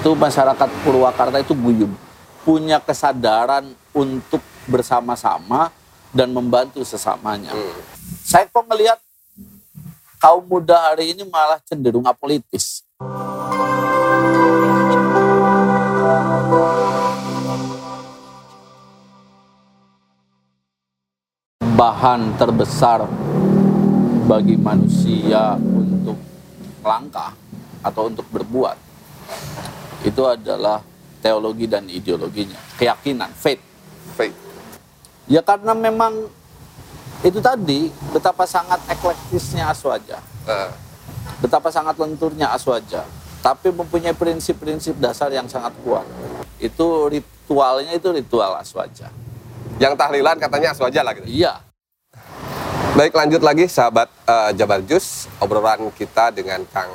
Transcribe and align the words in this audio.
itu 0.00 0.16
masyarakat 0.16 0.68
Purwakarta 0.80 1.44
itu 1.44 1.52
guyub 1.52 1.92
punya 2.40 2.80
kesadaran 2.80 3.68
untuk 3.92 4.40
bersama-sama 4.64 5.68
dan 6.08 6.32
membantu 6.32 6.80
sesamanya. 6.88 7.52
Hmm. 7.52 7.76
Saya 8.24 8.48
kok 8.48 8.64
melihat 8.64 8.96
kaum 10.16 10.40
muda 10.48 10.88
hari 10.88 11.12
ini 11.12 11.28
malah 11.28 11.60
cenderung 11.68 12.08
apolitis. 12.08 12.80
Bahan 21.60 22.40
terbesar 22.40 23.04
bagi 24.24 24.56
manusia 24.56 25.60
untuk 25.60 26.16
langkah 26.80 27.36
atau 27.84 28.08
untuk 28.08 28.24
berbuat 28.32 28.89
itu 30.00 30.22
adalah 30.24 30.80
teologi 31.20 31.68
dan 31.68 31.84
ideologinya, 31.86 32.56
keyakinan, 32.76 33.28
faith. 33.36 33.60
Faith. 34.16 34.36
Ya 35.28 35.44
karena 35.44 35.76
memang 35.76 36.26
itu 37.20 37.36
tadi 37.38 37.92
betapa 38.10 38.48
sangat 38.48 38.80
eklektisnya 38.88 39.68
Aswaja, 39.68 40.18
Eh, 40.48 40.70
betapa 41.38 41.68
sangat 41.68 42.00
lenturnya 42.00 42.48
Aswaja, 42.48 43.04
tapi 43.44 43.68
mempunyai 43.68 44.16
prinsip-prinsip 44.16 44.96
dasar 44.96 45.28
yang 45.28 45.44
sangat 45.44 45.76
kuat. 45.84 46.08
Itu 46.56 47.12
ritualnya 47.12 47.92
itu 47.92 48.08
ritual 48.10 48.56
Aswaja. 48.56 49.12
yang 49.80 49.96
tahlilan 49.96 50.36
katanya 50.36 50.76
aswaja 50.76 51.00
lah 51.00 51.16
gitu. 51.16 51.24
Iya, 51.24 51.56
Baik 52.90 53.16
lanjut 53.16 53.40
lagi 53.40 53.64
sahabat 53.64 54.12
eh, 54.26 54.50
Jabar 54.52 54.84
Jus 54.84 55.24
obrolan 55.40 55.88
kita 55.94 56.28
dengan 56.28 56.60
Kang 56.68 56.90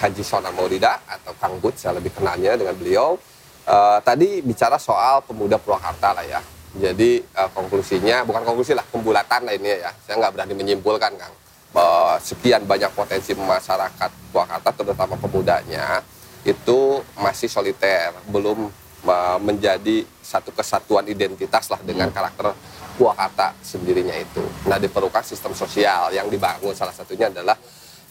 Haji 0.00 0.22
Sona 0.26 0.50
Maulida 0.50 0.98
atau 1.06 1.32
Kang 1.38 1.58
Bud 1.62 1.74
saya 1.78 1.96
lebih 1.98 2.10
kenalnya 2.14 2.58
dengan 2.58 2.74
beliau. 2.74 3.16
Eh, 3.64 3.98
tadi 4.04 4.44
bicara 4.44 4.76
soal 4.76 5.24
pemuda 5.24 5.56
Purwakarta 5.56 6.12
lah 6.12 6.24
ya. 6.26 6.40
Jadi 6.74 7.22
eh, 7.22 7.50
konklusinya 7.54 8.26
bukan 8.28 8.42
konklusi 8.44 8.76
lah 8.76 8.84
pembulatan 8.84 9.48
lah 9.48 9.54
ini 9.56 9.80
ya. 9.80 9.92
Saya 10.04 10.20
nggak 10.20 10.32
berani 10.36 10.54
menyimpulkan 10.58 11.12
Kang 11.16 11.34
bahwa 11.74 12.20
sekian 12.22 12.62
banyak 12.68 12.92
potensi 12.92 13.34
masyarakat 13.34 14.10
Purwakarta 14.30 14.70
terutama 14.76 15.18
pemudanya 15.18 16.04
itu 16.44 17.00
masih 17.16 17.48
soliter 17.48 18.12
belum 18.28 18.68
eh, 19.08 19.38
menjadi 19.40 20.04
satu 20.20 20.52
kesatuan 20.52 21.08
identitas 21.08 21.72
lah 21.72 21.80
dengan 21.80 22.12
karakter 22.12 22.52
Purwakarta 23.00 23.56
sendirinya 23.64 24.14
itu. 24.14 24.44
Nah 24.68 24.76
diperlukan 24.76 25.24
sistem 25.24 25.56
sosial 25.56 26.12
yang 26.12 26.28
dibangun 26.28 26.76
salah 26.76 26.92
satunya 26.92 27.32
adalah 27.32 27.56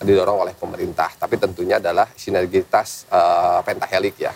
didorong 0.04 0.44
oleh 0.46 0.54
pemerintah, 0.54 1.10
tapi 1.16 1.40
tentunya 1.40 1.80
adalah 1.80 2.08
sinergitas 2.14 3.08
eh, 3.10 3.60
pentahelik 3.64 4.20
ya, 4.20 4.34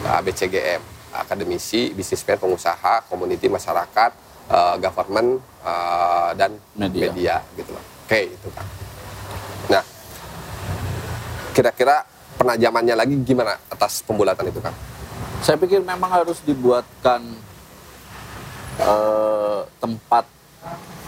Nah, 0.00 0.24
BCGM, 0.24 0.80
akademisi, 1.12 1.92
bisnismen, 1.92 2.40
pengusaha, 2.40 3.04
community 3.10 3.50
masyarakat, 3.52 4.10
eh, 4.48 4.76
government 4.80 5.42
eh, 5.66 6.30
dan 6.38 6.56
Media. 6.78 7.10
media. 7.10 7.36
gitu 7.58 7.70
loh. 7.74 7.84
Oke 8.06 8.26
itu 8.32 8.48
kan. 8.50 8.66
Nah 9.70 9.82
kira-kira 11.50 12.06
penajamannya 12.38 12.94
lagi 12.96 13.14
gimana 13.22 13.58
atas 13.68 14.00
pembulatan 14.06 14.48
itu 14.48 14.62
kan? 14.62 14.72
saya 15.40 15.56
pikir 15.56 15.80
memang 15.80 16.10
harus 16.12 16.38
dibuatkan 16.44 17.24
eh, 18.76 19.60
tempat 19.80 20.24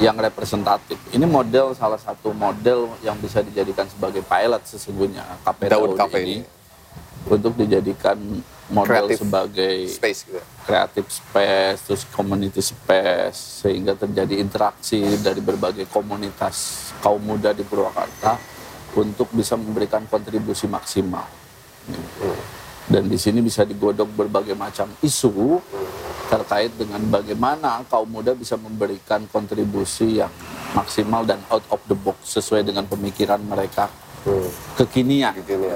yang 0.00 0.16
representatif. 0.16 0.96
Ini 1.12 1.26
model 1.28 1.76
salah 1.76 2.00
satu 2.00 2.32
model 2.32 2.88
yang 3.04 3.18
bisa 3.20 3.44
dijadikan 3.44 3.84
sebagai 3.90 4.24
pilot 4.24 4.62
sesungguhnya 4.64 5.24
KP 5.44 5.68
KP 5.68 6.12
ini 6.22 6.36
ini. 6.40 6.46
untuk 7.28 7.52
dijadikan 7.58 8.16
model 8.72 9.04
Kreatif 9.04 9.18
sebagai 9.20 9.76
Space 9.90 10.20
gitu. 10.24 10.40
creative 10.64 11.08
space, 11.12 11.78
terus 11.84 12.02
community 12.08 12.62
space, 12.64 13.66
sehingga 13.66 13.92
terjadi 13.92 14.40
interaksi 14.40 15.02
dari 15.20 15.44
berbagai 15.44 15.84
komunitas 15.92 16.88
kaum 17.04 17.20
muda 17.20 17.52
di 17.52 17.66
Purwakarta 17.66 18.40
untuk 18.96 19.28
bisa 19.34 19.58
memberikan 19.60 20.08
kontribusi 20.08 20.64
maksimal. 20.70 21.26
Dan 22.92 23.08
di 23.08 23.16
sini 23.16 23.40
bisa 23.40 23.64
digodok 23.64 24.12
berbagai 24.12 24.52
macam 24.52 24.92
isu 25.00 25.56
terkait 26.28 26.72
dengan 26.76 27.00
bagaimana 27.08 27.80
kaum 27.88 28.08
muda 28.08 28.36
bisa 28.36 28.60
memberikan 28.60 29.24
kontribusi 29.32 30.20
yang 30.20 30.32
maksimal 30.76 31.24
dan 31.24 31.40
out 31.48 31.64
of 31.72 31.80
the 31.88 31.96
box 31.96 32.36
sesuai 32.36 32.64
dengan 32.68 32.84
pemikiran 32.84 33.40
mereka 33.40 33.88
Hmm. 34.22 34.46
kekinian 34.78 35.34
ini 35.34 35.74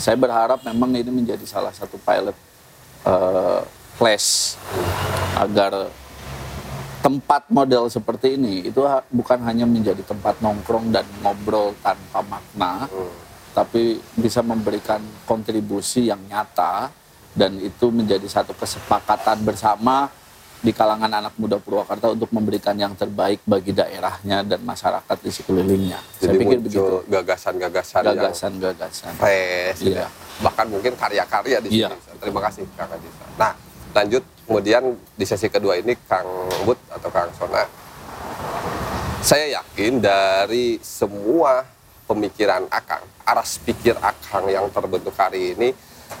saya 0.00 0.16
berharap 0.16 0.64
memang 0.64 0.88
ini 0.96 1.12
menjadi 1.12 1.44
salah 1.44 1.68
satu 1.68 2.00
pilot 2.00 2.32
eh, 3.04 3.60
class 4.00 4.56
agar 5.36 5.92
tempat 7.04 7.44
model 7.52 7.92
seperti 7.92 8.40
ini 8.40 8.72
itu 8.72 8.80
bukan 9.12 9.44
hanya 9.44 9.68
menjadi 9.68 10.00
tempat 10.00 10.40
nongkrong 10.40 10.96
dan 10.96 11.04
ngobrol 11.20 11.76
tanpa 11.84 12.24
makna, 12.24 12.88
Hmm. 12.88 13.12
Tapi 13.52 13.82
bisa 14.16 14.40
memberikan 14.40 14.98
kontribusi 15.24 16.08
yang 16.08 16.20
nyata 16.24 16.88
dan 17.32 17.56
itu 17.56 17.88
menjadi 17.88 18.24
satu 18.24 18.52
kesepakatan 18.52 19.40
bersama 19.40 20.08
di 20.58 20.70
kalangan 20.70 21.10
anak 21.10 21.34
muda 21.34 21.58
Purwakarta 21.58 22.14
untuk 22.14 22.30
memberikan 22.30 22.78
yang 22.78 22.94
terbaik 22.94 23.42
bagi 23.42 23.74
daerahnya 23.74 24.46
dan 24.46 24.62
masyarakat 24.62 25.16
di 25.18 25.30
sekelilingnya. 25.34 25.98
Saya 26.16 26.30
Jadi 26.30 26.36
pikir 26.38 26.58
begitu. 26.62 27.02
gagasan-gagasan 27.10 28.02
Gagasan-gagasan. 28.06 29.12
fresh 29.18 29.82
gitu 29.82 29.98
Iya. 29.98 30.06
ya. 30.06 30.08
Bahkan 30.38 30.66
mungkin 30.70 30.92
karya-karya 30.94 31.58
di 31.66 31.82
Iya. 31.82 31.90
sini. 31.90 32.14
Terima 32.22 32.40
kasih 32.46 32.62
Kang 32.78 32.94
Adi. 32.94 33.08
Nah, 33.34 33.52
lanjut 33.90 34.22
kemudian 34.46 34.82
di 35.12 35.24
sesi 35.26 35.50
kedua 35.50 35.74
ini 35.74 35.98
Kang 36.06 36.30
Bud 36.62 36.78
atau 36.88 37.10
Kang 37.10 37.34
Sona. 37.34 37.66
Saya 39.18 39.58
yakin 39.58 39.98
dari 39.98 40.78
semua 40.78 41.62
pemikiran 42.04 42.66
Akang, 42.68 43.02
aras 43.26 43.58
pikir 43.62 43.96
Akang 44.00 44.48
yang 44.50 44.68
terbentuk 44.70 45.14
hari 45.16 45.54
ini 45.56 45.70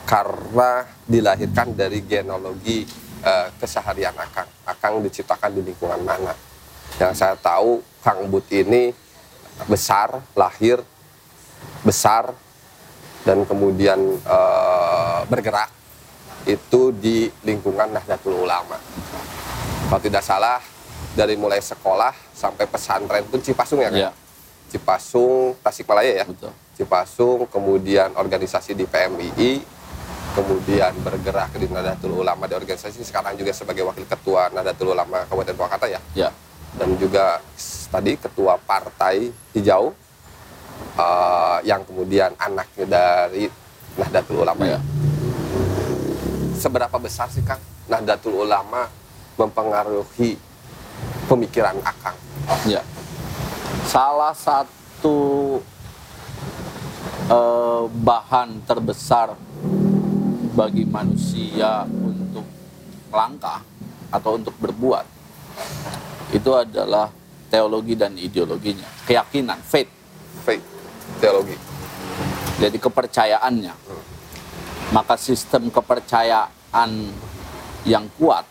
karena 0.08 0.86
dilahirkan 1.04 1.76
dari 1.76 2.02
genealogi 2.02 2.86
eh, 3.22 3.48
keseharian 3.58 4.14
Akang. 4.16 4.48
Akang 4.66 5.02
diciptakan 5.02 5.52
di 5.54 5.62
lingkungan 5.62 6.00
mana? 6.02 6.34
Yang 6.98 7.12
saya 7.18 7.36
tahu 7.38 7.82
Kang 8.02 8.26
Bud 8.28 8.46
ini 8.50 8.92
besar, 9.68 10.22
lahir, 10.34 10.80
besar, 11.84 12.34
dan 13.22 13.46
kemudian 13.46 13.98
eh, 14.18 15.20
bergerak 15.26 15.70
itu 16.46 16.90
di 16.90 17.30
lingkungan 17.46 17.94
Nahdlatul 17.94 18.34
Ulama. 18.42 18.78
Kalau 19.86 20.02
tidak 20.02 20.24
salah 20.24 20.58
dari 21.12 21.36
mulai 21.36 21.60
sekolah 21.60 22.32
sampai 22.32 22.64
pesantren 22.66 23.22
pun 23.28 23.38
Cipasung 23.38 23.84
ya 23.84 23.92
kan? 23.92 24.00
Iya. 24.08 24.10
Cipasung, 24.72 25.54
Tasikmalaya 25.60 26.24
ya. 26.24 26.26
Betul. 26.26 26.50
Cipasung, 26.72 27.44
kemudian 27.52 28.16
organisasi 28.16 28.72
di 28.72 28.88
PMII, 28.88 29.60
kemudian 30.32 30.96
bergerak 31.04 31.52
di 31.54 31.68
Nahdlatul 31.68 32.24
Ulama 32.24 32.48
di 32.48 32.56
organisasi 32.56 33.04
sekarang 33.04 33.36
juga 33.36 33.52
sebagai 33.52 33.84
wakil 33.84 34.08
ketua 34.08 34.48
Nahdlatul 34.48 34.96
Ulama 34.96 35.28
Kabupaten 35.28 35.52
Purwakarta 35.52 35.86
ya 35.88 36.00
Ya. 36.16 36.32
dan 36.80 36.96
juga 36.96 37.44
tadi 37.92 38.16
ketua 38.16 38.56
partai 38.56 39.28
hijau 39.52 39.92
eh, 40.96 41.58
yang 41.68 41.84
kemudian 41.84 42.32
anaknya 42.40 42.86
dari 42.88 43.44
Nahdlatul 43.92 44.40
Ulama 44.40 44.64
ya. 44.64 44.72
Ya. 44.72 44.80
Seberapa 46.56 46.96
besar 46.96 47.28
sih 47.28 47.44
Kang 47.44 47.60
Nahdlatul 47.90 48.32
Ulama 48.48 48.88
mempengaruhi 49.36 50.40
pemikiran 51.28 51.76
Akang? 51.84 52.16
Ya. 52.64 52.80
Salah 53.84 54.32
satu 54.32 55.58
eh, 57.28 57.84
bahan 57.86 58.64
terbesar 58.66 59.34
bagi 60.52 60.84
manusia 60.84 61.86
untuk 61.86 62.44
langkah 63.12 63.60
atau 64.12 64.36
untuk 64.36 64.52
berbuat 64.60 65.04
itu 66.32 66.50
adalah 66.56 67.12
teologi 67.52 67.92
dan 67.92 68.16
ideologinya, 68.16 68.88
keyakinan, 69.04 69.60
faith. 69.60 69.92
Faith, 70.48 70.64
teologi. 71.20 71.56
Jadi 72.56 72.80
kepercayaannya. 72.80 73.74
Maka 74.92 75.14
sistem 75.20 75.68
kepercayaan 75.68 76.90
yang 77.84 78.08
kuat 78.16 78.48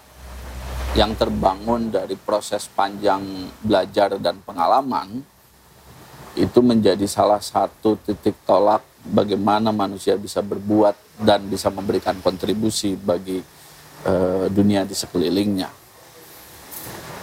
yang 0.91 1.15
terbangun 1.15 1.87
dari 1.87 2.19
proses 2.19 2.67
panjang 2.67 3.47
belajar 3.63 4.19
dan 4.19 4.43
pengalaman 4.43 5.23
itu 6.35 6.59
menjadi 6.63 7.03
salah 7.09 7.43
satu 7.43 7.99
titik 7.99 8.35
tolak 8.47 8.83
bagaimana 9.03 9.73
manusia 9.73 10.15
bisa 10.15 10.39
berbuat 10.39 10.95
dan 11.19 11.43
bisa 11.49 11.67
memberikan 11.67 12.15
kontribusi 12.23 12.95
bagi 12.95 13.41
eh, 14.05 14.45
dunia 14.47 14.87
di 14.87 14.95
sekelilingnya. 14.95 15.69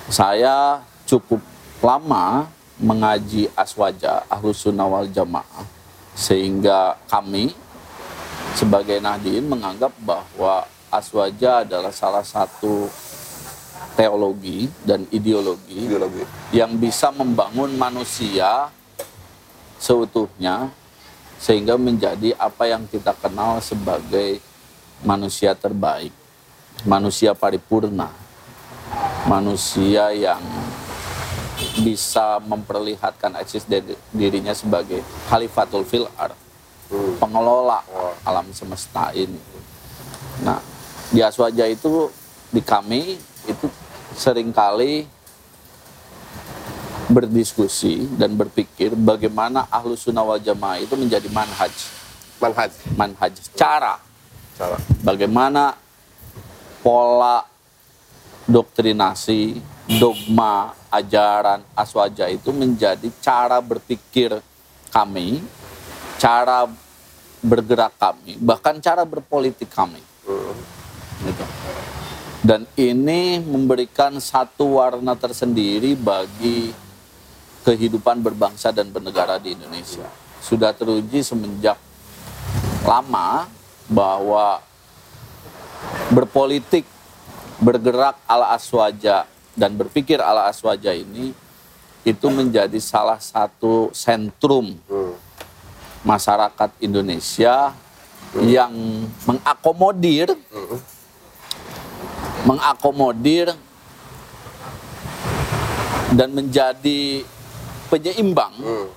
Saya 0.08 0.84
cukup 1.08 1.40
lama 1.80 2.48
mengaji 2.78 3.50
aswaja 3.56 4.24
ahlus 4.30 4.62
sunnah 4.62 4.86
wal 4.86 5.08
jamaah 5.10 5.66
sehingga 6.14 6.98
kami 7.10 7.54
sebagai 8.58 8.98
Nahdien 8.98 9.46
menganggap 9.46 9.94
bahwa 10.02 10.66
aswaja 10.90 11.62
adalah 11.62 11.94
salah 11.94 12.26
satu 12.26 12.90
teologi 13.94 14.70
dan 14.86 15.06
ideologi, 15.10 15.90
Ideologi. 15.90 16.22
yang 16.54 16.78
bisa 16.78 17.10
membangun 17.10 17.74
manusia 17.74 18.70
seutuhnya 19.78 20.70
sehingga 21.38 21.78
menjadi 21.78 22.34
apa 22.34 22.66
yang 22.66 22.84
kita 22.90 23.14
kenal 23.14 23.62
sebagai 23.62 24.42
manusia 25.06 25.54
terbaik, 25.54 26.10
manusia 26.82 27.32
paripurna, 27.32 28.10
manusia 29.30 30.10
yang 30.10 30.42
bisa 31.78 32.42
memperlihatkan 32.42 33.38
eksis 33.38 33.66
dirinya 34.10 34.54
sebagai 34.54 35.02
khalifatul 35.30 35.86
fil 35.86 36.10
ard, 36.18 36.34
Hmm. 36.88 37.20
pengelola 37.20 37.84
alam 38.24 38.48
semesta 38.56 39.12
ini. 39.12 39.36
Nah, 40.40 40.56
di 41.12 41.20
Aswaja 41.20 41.68
itu 41.68 42.08
di 42.48 42.64
kami 42.64 43.20
itu 43.44 43.66
sering 44.16 44.48
kali 44.56 45.04
berdiskusi 47.08 48.04
dan 48.20 48.36
berpikir 48.36 48.92
bagaimana 48.92 49.64
ahlu 49.68 49.96
sunnah 49.96 50.22
wal 50.22 50.38
jamaah 50.38 50.76
itu 50.78 50.92
menjadi 50.94 51.28
manhaj 51.32 51.72
Manhaj. 52.38 52.70
manhaj 52.94 53.32
cara 53.56 53.98
Cara. 54.54 54.76
bagaimana 55.00 55.74
pola 56.80 57.42
doktrinasi 58.44 59.58
dogma 59.98 60.76
ajaran 60.88 61.64
aswaja 61.72 62.28
itu 62.28 62.52
menjadi 62.52 63.08
cara 63.20 63.58
berpikir 63.58 64.38
kami 64.88 65.40
cara 66.16 66.68
bergerak 67.40 67.92
kami 67.96 68.36
bahkan 68.38 68.76
cara 68.78 69.02
berpolitik 69.02 69.68
kami 69.68 70.00
Hmm. 70.28 70.52
gitu. 71.24 71.44
Dan 72.38 72.68
ini 72.76 73.40
memberikan 73.40 74.20
satu 74.20 74.76
warna 74.76 75.16
tersendiri 75.16 75.96
bagi 75.96 76.68
kehidupan 77.68 78.24
berbangsa 78.24 78.72
dan 78.72 78.88
bernegara 78.88 79.36
di 79.36 79.52
Indonesia. 79.52 80.08
Sudah 80.40 80.72
teruji 80.72 81.20
semenjak 81.20 81.76
lama 82.80 83.44
bahwa 83.84 84.64
berpolitik, 86.08 86.88
bergerak 87.60 88.16
ala 88.24 88.56
aswaja 88.56 89.28
dan 89.52 89.76
berpikir 89.76 90.16
ala 90.16 90.48
aswaja 90.48 90.96
ini 90.96 91.36
itu 92.08 92.26
menjadi 92.32 92.80
salah 92.80 93.20
satu 93.20 93.92
sentrum 93.92 94.72
masyarakat 96.00 96.72
Indonesia 96.80 97.76
yang 98.40 98.72
mengakomodir 99.28 100.32
mengakomodir 102.48 103.52
dan 106.16 106.32
menjadi 106.32 107.28
penyeimbang 107.88 108.54
Hmm. 108.60 108.88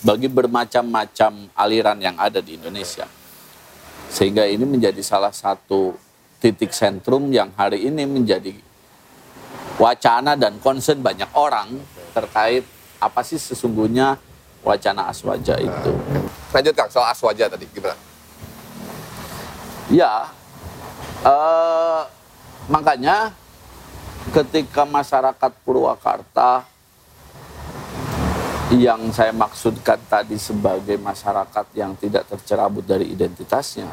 bagi 0.00 0.28
bermacam-macam 0.32 1.52
aliran 1.52 1.98
yang 2.00 2.16
ada 2.16 2.40
di 2.40 2.56
Indonesia. 2.56 3.04
Sehingga 4.10 4.48
ini 4.48 4.64
menjadi 4.66 4.98
salah 5.04 5.30
satu 5.30 5.94
titik 6.40 6.72
sentrum 6.72 7.28
yang 7.30 7.52
hari 7.54 7.84
ini 7.86 8.08
menjadi 8.08 8.56
wacana 9.76 10.34
dan 10.34 10.56
concern 10.58 11.04
banyak 11.04 11.28
orang 11.36 11.78
terkait 12.16 12.64
apa 12.96 13.20
sih 13.22 13.36
sesungguhnya 13.36 14.16
wacana 14.60 15.08
aswaja 15.08 15.56
itu. 15.56 15.92
Lanjut 16.52 16.74
Kang, 16.76 16.90
soal 16.92 17.12
aswaja 17.12 17.48
tadi 17.48 17.64
gimana? 17.70 17.96
Ya, 19.88 20.28
eh, 21.24 22.02
makanya 22.68 23.32
ketika 24.30 24.84
masyarakat 24.86 25.52
Purwakarta 25.64 26.62
yang 28.70 29.10
saya 29.10 29.34
maksudkan 29.34 29.98
tadi 30.06 30.38
sebagai 30.38 30.94
masyarakat 30.94 31.66
yang 31.74 31.98
tidak 31.98 32.22
tercerabut 32.30 32.86
dari 32.86 33.10
identitasnya, 33.10 33.90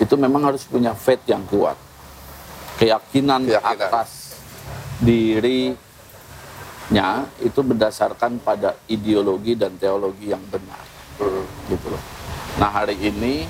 itu 0.00 0.14
memang 0.16 0.48
harus 0.48 0.64
punya 0.64 0.96
faith 0.96 1.20
yang 1.28 1.44
kuat, 1.44 1.76
keyakinan, 2.80 3.44
Keyakinan. 3.44 3.76
atas 3.76 4.40
dirinya 5.04 5.76
itu 7.44 7.60
berdasarkan 7.60 8.40
pada 8.40 8.72
ideologi 8.88 9.52
dan 9.52 9.76
teologi 9.76 10.32
yang 10.32 10.40
benar 10.48 10.80
Hmm. 11.14 11.46
gitu 11.70 11.94
loh. 11.94 12.02
Nah 12.58 12.70
hari 12.74 12.98
ini 12.98 13.46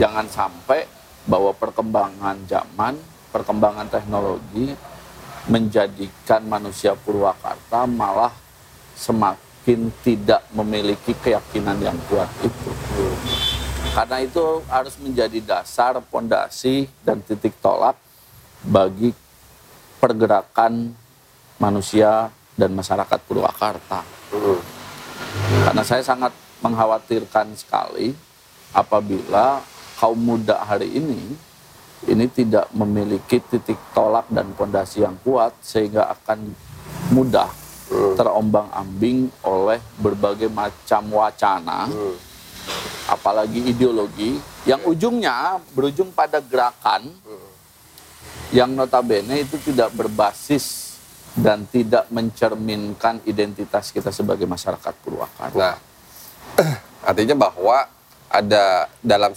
jangan 0.00 0.24
sampai 0.24 0.88
bahwa 1.28 1.52
perkembangan 1.52 2.48
zaman, 2.48 2.96
perkembangan 3.28 3.90
teknologi 3.92 4.72
menjadikan 5.52 6.46
manusia 6.48 6.96
Purwakarta 6.96 7.84
malah 7.84 8.32
semakin 8.96 9.92
tidak 10.00 10.42
memiliki 10.56 11.12
keyakinan 11.20 11.76
yang 11.84 11.98
kuat 12.08 12.32
itu. 12.40 12.70
Karena 13.92 14.20
itu 14.20 14.60
harus 14.68 14.96
menjadi 15.00 15.40
dasar, 15.40 15.96
pondasi, 16.04 16.88
dan 17.04 17.20
titik 17.24 17.56
tolak 17.60 17.96
bagi 18.64 19.12
pergerakan 20.00 20.92
manusia 21.56 22.28
dan 22.56 22.72
masyarakat 22.76 23.20
Purwakarta. 23.24 24.04
Karena 25.64 25.82
saya 25.84 26.04
sangat 26.04 26.32
mengkhawatirkan 26.60 27.56
sekali 27.56 28.16
apabila 28.72 29.60
kaum 29.96 30.20
muda 30.20 30.60
hari 30.60 30.92
ini 30.92 31.36
ini 32.04 32.26
tidak 32.28 32.68
memiliki 32.76 33.40
titik 33.40 33.80
tolak 33.96 34.28
dan 34.28 34.52
pondasi 34.52 35.04
yang 35.04 35.16
kuat 35.24 35.56
sehingga 35.64 36.12
akan 36.12 36.52
mudah 37.16 37.48
terombang-ambing 37.88 39.30
oleh 39.42 39.78
berbagai 39.96 40.50
macam 40.50 41.02
wacana 41.12 41.86
Hmm. 41.86 42.16
apalagi 43.06 43.62
ideologi 43.70 44.34
yang 44.66 44.82
ujungnya 44.82 45.62
berujung 45.70 46.10
pada 46.10 46.42
gerakan 46.42 47.06
yang 48.50 48.74
notabene 48.74 49.42
itu 49.42 49.54
tidak 49.62 49.94
berbasis 49.94 50.98
dan 51.36 51.62
tidak 51.68 52.08
mencerminkan 52.08 53.20
identitas 53.22 53.92
kita 53.92 54.10
sebagai 54.10 54.48
masyarakat 54.48 54.94
Purwakarta. 55.04 55.54
Nah, 55.54 55.76
artinya 57.10 57.36
bahwa 57.36 57.86
ada 58.26 58.88
dalam 58.98 59.30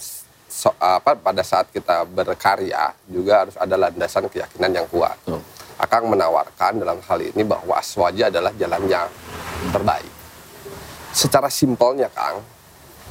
so- 0.48 0.74
apa 0.80 1.14
pada 1.14 1.44
saat 1.44 1.70
kita 1.70 2.02
berkarya 2.08 2.90
juga 3.06 3.46
harus 3.46 3.54
ada 3.54 3.76
landasan 3.78 4.26
keyakinan 4.26 4.72
yang 4.74 4.86
kuat. 4.90 5.14
Tuh. 5.22 5.38
Akang 5.80 6.12
menawarkan 6.12 6.84
dalam 6.84 7.00
hal 7.00 7.18
ini 7.24 7.40
bahwa 7.40 7.72
aswaja 7.80 8.28
adalah 8.28 8.52
jalan 8.60 8.84
yang 8.84 9.08
terbaik. 9.72 10.12
Secara 11.16 11.48
simpelnya, 11.48 12.12
Kang, 12.12 12.44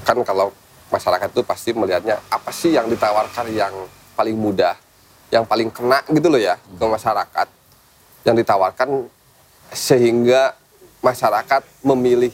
kan 0.05 0.21
kalau 0.21 0.53
masyarakat 0.93 1.33
itu 1.33 1.41
pasti 1.41 1.73
melihatnya 1.73 2.21
apa 2.29 2.53
sih 2.53 2.77
yang 2.77 2.85
ditawarkan 2.85 3.49
yang 3.49 3.73
paling 4.13 4.38
mudah, 4.38 4.77
yang 5.33 5.49
paling 5.49 5.73
kena 5.73 6.05
gitu 6.13 6.29
loh 6.29 6.38
ya 6.38 6.61
ke 6.61 6.85
masyarakat, 6.85 7.47
yang 8.29 8.35
ditawarkan 8.38 9.09
sehingga 9.73 10.53
masyarakat 11.01 11.61
memilih 11.81 12.33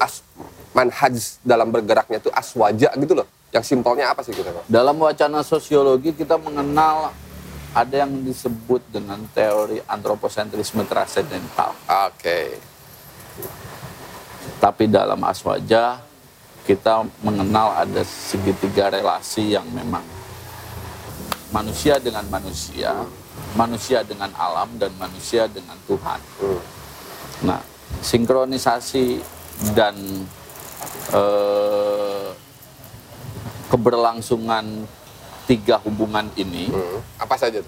as 0.00 0.24
manhaj 0.72 1.38
dalam 1.44 1.68
bergeraknya 1.68 2.24
itu 2.24 2.32
aswaja 2.32 2.88
gitu 2.96 3.12
loh. 3.12 3.28
Yang 3.54 3.70
simpelnya 3.70 4.10
apa 4.10 4.26
sih 4.26 4.34
gitu? 4.34 4.50
Dalam 4.66 4.98
wacana 4.98 5.46
sosiologi 5.46 6.10
kita 6.10 6.34
mengenal 6.40 7.14
ada 7.74 8.06
yang 8.06 8.22
disebut 8.22 8.86
dengan 8.94 9.18
teori 9.34 9.82
antroposentrisme 9.82 10.86
transendental. 10.86 11.74
Oke. 12.06 12.54
Tapi 14.62 14.86
dalam 14.86 15.18
aswaja 15.26 15.98
kita 16.64 17.04
mengenal 17.20 17.74
ada 17.76 18.00
segitiga 18.06 18.88
relasi 18.88 19.52
yang 19.52 19.66
memang 19.74 20.06
manusia 21.50 21.98
dengan 21.98 22.24
manusia, 22.30 22.94
manusia 23.58 24.06
dengan 24.06 24.30
alam 24.38 24.70
dan 24.78 24.94
manusia 24.96 25.50
dengan 25.50 25.76
Tuhan. 25.90 26.20
Hmm. 26.40 26.60
Nah, 27.44 27.60
sinkronisasi 28.00 29.18
dan 29.74 29.94
eh, 31.10 32.28
keberlangsungan 33.68 34.86
tiga 35.44 35.76
hubungan 35.84 36.28
ini, 36.36 36.68
Hmm. 36.72 37.00
Apa 37.20 37.36
saja 37.36 37.60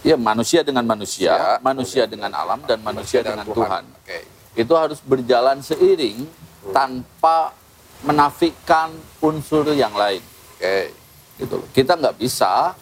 ya 0.00 0.16
manusia 0.16 0.64
dengan 0.64 0.84
manusia, 0.88 1.32
Ya, 1.36 1.52
manusia 1.60 2.04
dengan 2.08 2.32
alam 2.32 2.64
dan 2.64 2.80
manusia 2.80 3.20
dengan 3.20 3.44
Tuhan. 3.44 3.84
Oke. 4.00 4.24
Itu 4.56 4.72
harus 4.74 4.98
berjalan 5.04 5.60
seiring 5.60 6.24
tanpa 6.72 7.52
menafikan 8.00 8.90
unsur 9.20 9.68
yang 9.76 9.92
lain. 9.92 10.24
Oke. 10.56 10.96
Gitu. 11.40 11.54
loh. 11.56 11.66
Kita 11.72 11.96
nggak 11.96 12.16
bisa 12.20 12.72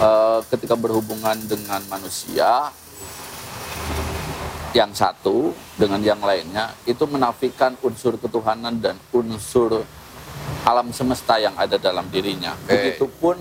eh, 0.00 0.40
ketika 0.48 0.76
berhubungan 0.76 1.36
dengan 1.44 1.80
manusia 1.88 2.72
yang 4.70 4.94
satu 4.94 5.50
dengan 5.74 5.98
yang 5.98 6.22
lainnya 6.22 6.70
itu 6.86 7.02
menafikan 7.10 7.74
unsur 7.82 8.14
ketuhanan 8.14 8.78
dan 8.78 8.94
unsur 9.10 9.82
alam 10.64 10.92
semesta 10.92 11.36
yang 11.36 11.54
ada 11.56 11.76
dalam 11.76 12.06
dirinya. 12.08 12.54
Oke. 12.54 12.70
Begitupun 12.96 13.36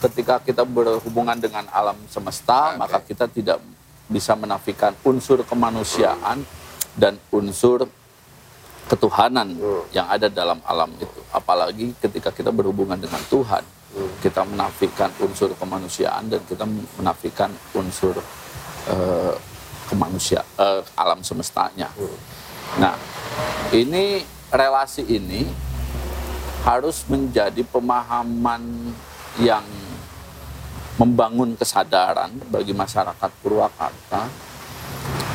ketika 0.00 0.40
kita 0.40 0.62
berhubungan 0.62 1.36
dengan 1.36 1.64
alam 1.72 1.96
semesta, 2.08 2.74
Oke. 2.74 2.78
maka 2.80 2.98
kita 3.00 3.26
tidak 3.28 3.58
bisa 4.04 4.36
menafikan 4.36 4.92
unsur 5.02 5.40
kemanusiaan 5.44 6.44
dan 6.94 7.16
unsur 7.32 7.88
ketuhanan 8.84 9.56
Hmm. 9.56 9.80
yang 9.96 10.04
ada 10.06 10.28
dalam 10.28 10.60
alam 10.68 10.92
itu. 11.00 11.20
Apalagi 11.32 11.96
ketika 11.96 12.28
kita 12.28 12.52
berhubungan 12.52 13.00
dengan 13.00 13.20
Tuhan, 13.32 13.64
Hmm. 13.96 14.12
kita 14.20 14.44
menafikan 14.44 15.08
unsur 15.24 15.56
kemanusiaan 15.56 16.28
dan 16.28 16.40
kita 16.44 16.68
menafikan 17.00 17.48
unsur 17.72 18.18
eh, 18.84 19.32
kemanusia 19.88 20.44
eh, 20.60 20.84
alam 20.92 21.24
semestanya. 21.24 21.88
Nah, 22.76 22.92
ini 23.72 24.20
relasi 24.52 25.00
ini 25.08 25.48
harus 26.64 27.04
menjadi 27.06 27.60
pemahaman 27.68 28.92
yang 29.36 29.64
membangun 30.96 31.52
kesadaran 31.54 32.32
bagi 32.48 32.72
masyarakat 32.72 33.30
Purwakarta 33.44 34.30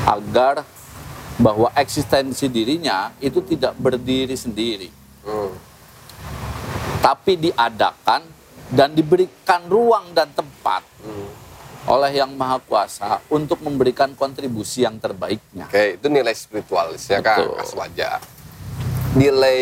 agar 0.10 0.66
bahwa 1.38 1.70
eksistensi 1.78 2.50
dirinya 2.50 3.14
itu 3.22 3.40
tidak 3.46 3.78
berdiri 3.78 4.34
sendiri, 4.36 4.90
Hmm. 5.24 5.54
tapi 7.00 7.38
diadakan 7.40 8.26
dan 8.74 8.92
diberikan 8.92 9.70
ruang 9.70 10.12
dan 10.12 10.34
tempat 10.34 10.84
Hmm. 11.00 11.30
oleh 11.88 12.12
Yang 12.12 12.32
Maha 12.36 12.58
Kuasa 12.60 13.22
untuk 13.32 13.62
memberikan 13.62 14.12
kontribusi 14.18 14.84
yang 14.84 15.00
terbaiknya. 15.00 15.70
Oke, 15.70 15.96
itu 15.96 16.08
nilai 16.10 16.34
spiritualisnya 16.34 17.20
kan, 17.24 17.40
Betul. 17.46 17.56
aswaja. 17.62 18.10
Nilai 19.16 19.60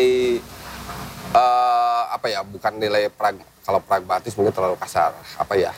eh, 1.34 2.02
apa 2.12 2.26
ya? 2.30 2.40
Bukan 2.44 2.78
nilai 2.78 3.10
prag, 3.12 3.36
kalau 3.64 3.80
pragmatis 3.82 4.32
mungkin 4.38 4.54
terlalu 4.54 4.76
kasar. 4.80 5.12
Apa 5.36 5.54
ya? 5.58 5.72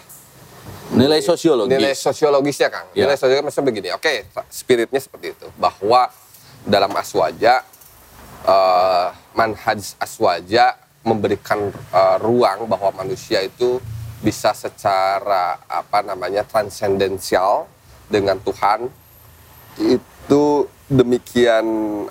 Nilai 0.90 1.22
sosiologis. 1.22 1.78
Nilai 1.78 1.94
sosiologisnya, 1.94 2.68
Kang. 2.68 2.86
Ya. 2.92 3.06
Nilai 3.06 3.16
sosiologis 3.16 3.46
maksudnya 3.46 3.68
begini. 3.70 3.88
Oke, 3.94 4.26
spiritnya 4.50 5.00
seperti 5.00 5.32
itu. 5.38 5.46
Bahwa 5.56 6.10
dalam 6.66 6.92
aswaja 6.98 7.64
eh, 8.44 9.08
manhaj 9.32 9.96
aswaja 9.96 10.76
memberikan 11.06 11.72
eh, 11.72 12.16
ruang 12.20 12.68
bahwa 12.68 12.92
manusia 12.92 13.40
itu 13.40 13.80
bisa 14.20 14.52
secara 14.52 15.56
apa 15.64 16.04
namanya 16.04 16.44
transendensial 16.44 17.64
dengan 18.12 18.36
Tuhan 18.44 18.92
itu 19.80 20.68
demikian 20.92 21.64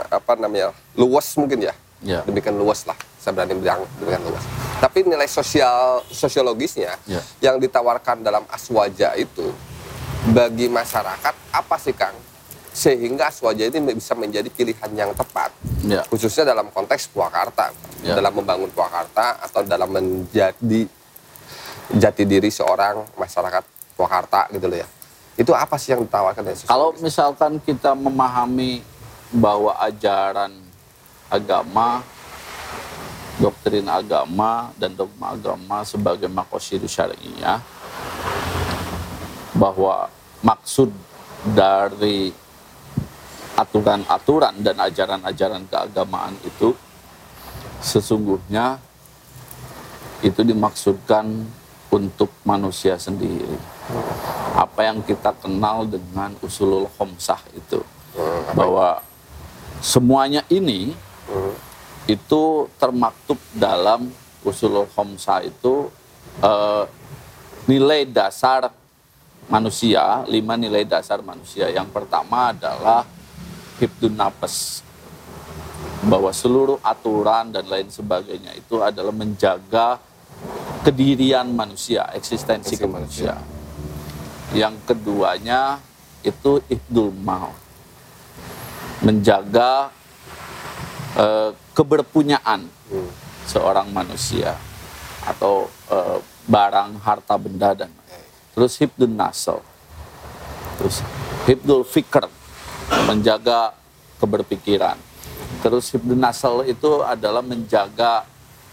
apa 0.10 0.34
namanya 0.34 0.74
luas 0.98 1.30
mungkin 1.38 1.70
ya 1.70 1.76
Ya. 2.00 2.24
demikian 2.24 2.56
luas 2.56 2.88
lah 2.88 2.96
saya 3.20 3.36
berani 3.36 3.60
bilang 3.60 3.84
demikian 4.00 4.24
luas 4.24 4.40
tapi 4.80 5.04
nilai 5.04 5.28
sosial 5.28 6.00
sosiologisnya 6.08 6.96
Ya. 7.04 7.20
yang 7.44 7.60
ditawarkan 7.60 8.24
dalam 8.24 8.48
aswaja 8.48 9.12
itu 9.14 9.52
bagi 10.32 10.68
masyarakat 10.68 11.36
apa 11.52 11.76
sih 11.76 11.92
Kang 11.92 12.16
sehingga 12.72 13.28
aswaja 13.28 13.68
ini 13.68 13.92
bisa 13.92 14.16
menjadi 14.16 14.48
pilihan 14.48 14.92
yang 14.94 15.12
tepat 15.12 15.52
Ya. 15.84 16.08
khususnya 16.08 16.48
dalam 16.48 16.72
konteks 16.72 17.12
Purwakarta 17.12 17.76
Ya. 18.00 18.16
dalam 18.16 18.32
membangun 18.32 18.72
Purwakarta 18.72 19.44
atau 19.44 19.60
dalam 19.64 19.92
menjadi 19.92 20.88
jati 21.90 22.24
diri 22.24 22.48
seorang 22.48 23.04
masyarakat 23.18 23.64
Purwakarta 23.98 24.48
gitu 24.54 24.72
loh 24.72 24.80
ya 24.80 24.88
itu 25.36 25.52
apa 25.52 25.76
sih 25.76 25.92
yang 25.92 26.04
ditawarkan 26.04 26.44
dari 26.44 26.56
Kalau 26.64 26.92
misalkan 27.00 27.60
kita 27.60 27.92
memahami 27.92 28.84
bahwa 29.32 29.72
ajaran 29.80 30.52
agama, 31.30 32.04
doktrin 33.40 33.88
agama 33.88 34.74
dan 34.76 34.98
dogma 34.98 35.38
agama 35.38 35.86
sebagai 35.88 36.28
makosidu 36.28 36.90
syariah, 36.90 37.62
bahwa 39.56 40.10
maksud 40.44 40.92
dari 41.56 42.36
aturan-aturan 43.56 44.60
dan 44.60 44.76
ajaran-ajaran 44.80 45.64
keagamaan 45.68 46.36
itu 46.44 46.76
sesungguhnya 47.80 48.80
itu 50.20 50.44
dimaksudkan 50.44 51.48
untuk 51.92 52.28
manusia 52.44 53.00
sendiri. 53.00 53.56
Apa 54.56 54.92
yang 54.92 55.00
kita 55.04 55.32
kenal 55.40 55.88
dengan 55.88 56.36
usulul 56.44 56.88
khomsah 57.00 57.40
itu. 57.56 57.80
Bahwa 58.52 59.00
semuanya 59.80 60.44
ini 60.52 60.92
itu 62.10 62.66
termaktub 62.82 63.38
dalam 63.54 64.10
usulul 64.42 64.90
khomsah 64.90 65.46
itu 65.46 65.92
eh, 66.42 66.84
nilai 67.70 68.10
dasar 68.10 68.74
manusia, 69.50 70.26
lima 70.30 70.58
nilai 70.58 70.86
dasar 70.86 71.22
manusia. 71.22 71.70
Yang 71.70 71.90
pertama 71.94 72.54
adalah 72.54 73.06
hibdun 73.82 74.18
nafas, 74.18 74.86
bahwa 76.06 76.32
seluruh 76.32 76.80
aturan 76.80 77.52
dan 77.52 77.68
lain 77.68 77.92
sebagainya 77.92 78.56
itu 78.56 78.80
adalah 78.80 79.12
menjaga 79.12 80.00
kedirian 80.86 81.52
manusia, 81.52 82.08
eksistensi 82.16 82.80
kemanusiaan. 82.80 83.44
Yang 84.56 84.76
keduanya 84.88 85.78
itu 86.26 86.64
ihdul 86.72 87.14
maut, 87.22 87.54
menjaga 89.04 89.94
eh, 91.16 91.52
keberpunyaan 91.74 92.70
Hmm. 92.90 93.06
seorang 93.46 93.94
manusia 93.94 94.58
atau 95.22 95.70
eh, 95.94 96.18
barang 96.50 96.98
harta 97.06 97.38
benda 97.38 97.78
dan 97.78 97.94
terus 98.58 98.74
hibdun 98.82 99.14
nasl 99.14 99.62
terus 100.82 101.06
hibdul 101.46 101.86
fikr 101.86 102.26
menjaga 103.06 103.74
keberpikiran. 104.20 104.98
Terus 105.60 105.92
hibdun 105.92 106.20
nasl 106.20 106.64
itu 106.68 107.04
adalah 107.04 107.44
menjaga 107.44 108.24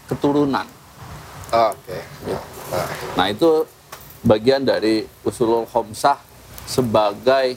keturunan. 0.07 0.67
Oke. 1.51 1.99
Nah, 2.27 2.87
nah 3.15 3.25
itu 3.31 3.63
bagian 4.23 4.63
dari 4.63 5.07
usulul 5.23 5.63
khomsah 5.67 6.19
sebagai 6.67 7.55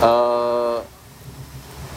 eh, 0.00 0.78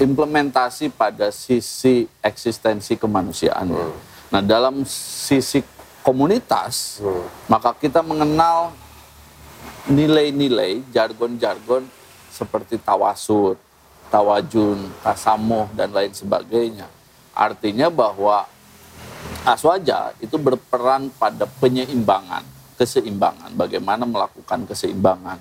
implementasi 0.03 0.91
pada 0.91 1.31
sisi 1.31 2.05
eksistensi 2.19 2.99
kemanusiaan. 2.99 3.71
Nah, 4.29 4.41
dalam 4.43 4.83
sisi 4.87 5.63
komunitas, 6.03 6.99
hmm. 6.99 7.47
maka 7.47 7.71
kita 7.79 8.03
mengenal 8.03 8.75
nilai-nilai, 9.87 10.83
jargon-jargon 10.91 11.87
seperti 12.27 12.75
tawasud, 12.81 13.55
tawajun, 14.11 14.91
tasamuh, 15.01 15.71
dan 15.73 15.89
lain 15.95 16.11
sebagainya. 16.11 16.85
Artinya 17.33 17.89
bahwa 17.89 18.45
aswaja 19.41 20.13
itu 20.21 20.35
berperan 20.37 21.09
pada 21.17 21.49
penyeimbangan, 21.59 22.45
keseimbangan, 22.77 23.55
bagaimana 23.57 24.03
melakukan 24.05 24.69
keseimbangan. 24.69 25.39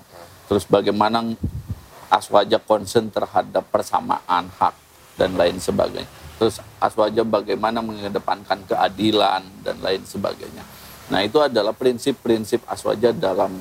Terus 0.49 0.65
bagaimana 0.67 1.23
aswaja 2.13 2.61
concern 2.61 3.09
terhadap 3.09 3.65
persamaan 3.73 4.45
hak 4.61 4.75
dan 5.17 5.33
lain 5.33 5.57
sebagainya. 5.57 6.09
Terus 6.37 6.61
aswaja 6.77 7.25
bagaimana 7.25 7.81
mengedepankan 7.81 8.61
keadilan 8.69 9.41
dan 9.65 9.77
lain 9.81 10.05
sebagainya. 10.05 10.61
Nah 11.09 11.25
itu 11.25 11.41
adalah 11.41 11.73
prinsip-prinsip 11.73 12.61
aswaja 12.69 13.09
dalam 13.09 13.57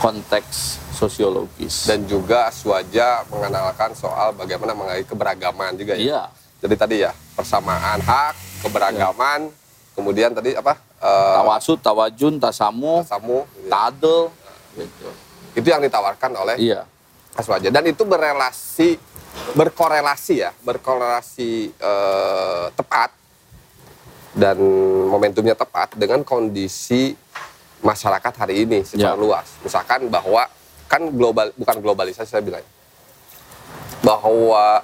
konteks 0.00 0.80
sosiologis. 0.96 1.88
dan 1.88 2.04
juga 2.08 2.48
aswaja 2.48 3.24
mengenalkan 3.28 3.92
soal 3.96 4.32
bagaimana 4.36 4.72
mengenai 4.76 5.04
keberagaman 5.04 5.76
juga 5.76 5.96
ya. 5.96 6.00
iya, 6.00 6.22
Jadi 6.60 6.74
tadi 6.76 6.96
ya 7.04 7.12
persamaan 7.32 8.00
hak, 8.04 8.64
keberagaman, 8.64 9.48
kemudian 9.96 10.36
tadi 10.36 10.52
apa? 10.52 10.76
Eh, 11.00 11.34
tawasud, 11.40 11.80
tawajun, 11.80 12.36
tasamu, 12.36 13.00
tasamu, 13.00 13.48
gitu 13.48 13.64
ya. 13.64 13.70
tadel, 13.72 14.20
gitu. 14.76 15.08
itu 15.56 15.68
yang 15.72 15.80
ditawarkan 15.80 16.30
oleh 16.36 16.56
Iya, 16.60 16.84
aswaja 17.34 17.70
dan 17.70 17.84
itu 17.86 18.02
berelasi 18.02 18.98
berkorelasi 19.54 20.34
ya 20.40 20.50
berkorelasi 20.60 21.50
eh, 21.72 22.66
tepat 22.74 23.10
dan 24.30 24.58
momentumnya 25.10 25.54
tepat 25.54 25.94
dengan 25.94 26.22
kondisi 26.22 27.14
masyarakat 27.80 28.34
hari 28.36 28.62
ini 28.62 28.84
secara 28.84 29.16
Ya. 29.16 29.18
luas. 29.18 29.46
Misalkan 29.60 30.06
bahwa 30.06 30.46
kan 30.86 31.02
global 31.10 31.50
bukan 31.54 31.76
globalisasi 31.80 32.28
saya 32.28 32.42
bilang 32.42 32.62
bahwa 34.02 34.82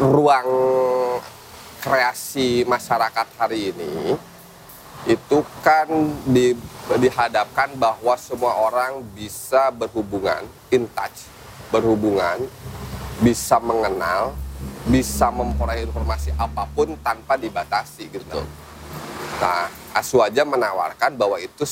ruang 0.00 0.48
kreasi 1.80 2.64
masyarakat 2.64 3.26
hari 3.38 3.70
ini 3.70 4.16
itu 5.06 5.38
kan 5.62 5.86
di- 6.26 6.58
dihadapkan 6.98 7.70
bahwa 7.78 8.18
semua 8.18 8.58
orang 8.58 9.06
bisa 9.14 9.70
berhubungan, 9.70 10.42
in 10.68 10.82
touch, 10.90 11.30
berhubungan, 11.70 12.44
bisa 13.20 13.56
mengenal, 13.58 14.36
bisa 14.86 15.32
memperoleh 15.32 15.88
informasi 15.88 16.30
apa 16.38 16.68
pun 16.70 16.94
tanpa 17.02 17.34
dibatasi 17.34 18.06
gitu. 18.12 18.44
Nah, 19.36 19.68
Aswaja 19.96 20.44
menawarkan 20.44 21.16
bahwa 21.16 21.40
itu 21.40 21.64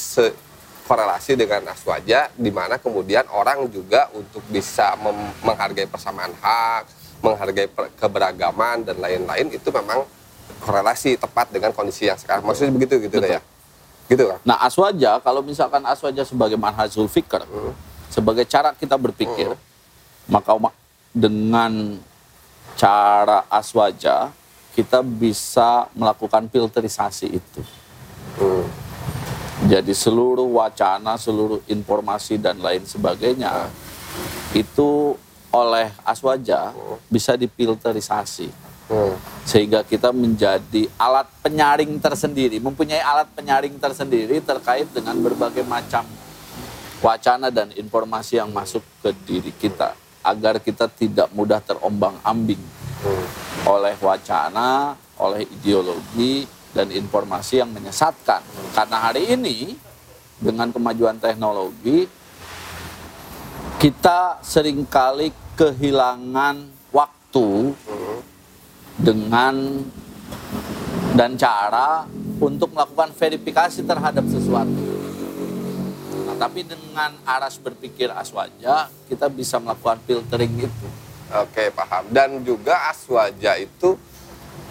korelasi 0.84 1.36
dengan 1.36 1.64
Aswaja 1.68 2.28
di 2.36 2.52
mana 2.52 2.76
kemudian 2.76 3.24
orang 3.32 3.68
juga 3.72 4.08
untuk 4.12 4.40
bisa 4.52 4.92
menghargai 5.40 5.88
persamaan 5.88 6.32
hak, 6.40 6.84
menghargai 7.24 7.68
keberagaman 7.96 8.84
dan 8.84 8.96
lain-lain 9.00 9.48
itu 9.52 9.68
memang 9.72 10.04
korelasi 10.60 11.16
tepat 11.16 11.48
dengan 11.52 11.72
kondisi 11.72 12.08
yang 12.08 12.20
sekarang. 12.20 12.44
Maksudnya 12.44 12.72
begitu 12.72 13.00
gitu 13.00 13.20
Betul. 13.20 13.36
ya. 13.36 13.40
Gitu 14.04 14.24
kan? 14.28 14.38
Nah, 14.44 14.60
aswaja 14.60 15.16
kalau 15.24 15.40
misalkan 15.40 15.80
aswaja 15.88 16.24
sebagai 16.28 16.60
manhajul 16.60 17.08
fikr, 17.08 17.48
sebagai 18.12 18.44
cara 18.44 18.76
kita 18.76 19.00
berpikir, 19.00 19.56
maka 20.28 20.56
ma- 20.56 20.76
dengan 21.14 21.98
cara 22.74 23.46
aswaja 23.46 24.34
kita 24.74 25.06
bisa 25.06 25.86
melakukan 25.94 26.50
filterisasi 26.50 27.38
itu. 27.38 27.60
Hmm. 28.34 28.66
Jadi 29.70 29.94
seluruh 29.94 30.50
wacana, 30.50 31.14
seluruh 31.14 31.62
informasi 31.70 32.36
dan 32.36 32.58
lain 32.58 32.82
sebagainya 32.82 33.70
itu 34.50 35.14
oleh 35.54 35.94
aswaja 36.02 36.74
bisa 37.06 37.38
difilterisasi 37.38 38.66
Hmm. 38.84 39.16
sehingga 39.48 39.80
kita 39.80 40.12
menjadi 40.12 40.92
alat 41.00 41.24
penyaring 41.40 41.96
tersendiri, 41.96 42.60
mempunyai 42.60 43.00
alat 43.00 43.24
penyaring 43.32 43.80
tersendiri 43.80 44.44
terkait 44.44 44.84
dengan 44.92 45.16
berbagai 45.24 45.64
macam 45.64 46.04
wacana 47.00 47.48
dan 47.48 47.72
informasi 47.72 48.36
yang 48.36 48.52
masuk 48.52 48.84
ke 49.00 49.08
diri 49.24 49.56
kita 49.56 49.96
agar 50.24 50.58
kita 50.58 50.88
tidak 50.88 51.28
mudah 51.36 51.60
terombang-ambing 51.60 52.84
Hmm. 53.04 53.28
oleh 53.68 53.92
wacana, 54.00 54.96
oleh 55.20 55.44
ideologi 55.44 56.48
dan 56.72 56.88
informasi 56.88 57.60
yang 57.60 57.68
menyesatkan. 57.68 58.40
Karena 58.72 58.96
hari 58.96 59.28
ini 59.36 59.76
dengan 60.40 60.72
kemajuan 60.72 61.20
teknologi 61.20 62.08
kita 63.76 64.40
sering 64.40 64.88
kali 64.88 65.36
kehilangan 65.52 66.64
waktu 66.88 67.76
dengan 68.96 69.84
dan 71.12 71.36
cara 71.36 72.08
untuk 72.40 72.72
melakukan 72.72 73.12
verifikasi 73.12 73.84
terhadap 73.84 74.24
sesuatu. 74.32 74.83
Nah, 76.34 76.50
tapi 76.50 76.66
dengan 76.66 77.14
aras 77.22 77.62
berpikir 77.62 78.10
aswaja, 78.10 78.90
kita 79.06 79.30
bisa 79.30 79.62
melakukan 79.62 80.02
filtering 80.02 80.66
itu. 80.66 80.86
Oke, 81.30 81.70
paham. 81.70 82.10
Dan 82.10 82.42
juga 82.42 82.90
Aswaja 82.90 83.54
itu 83.54 83.94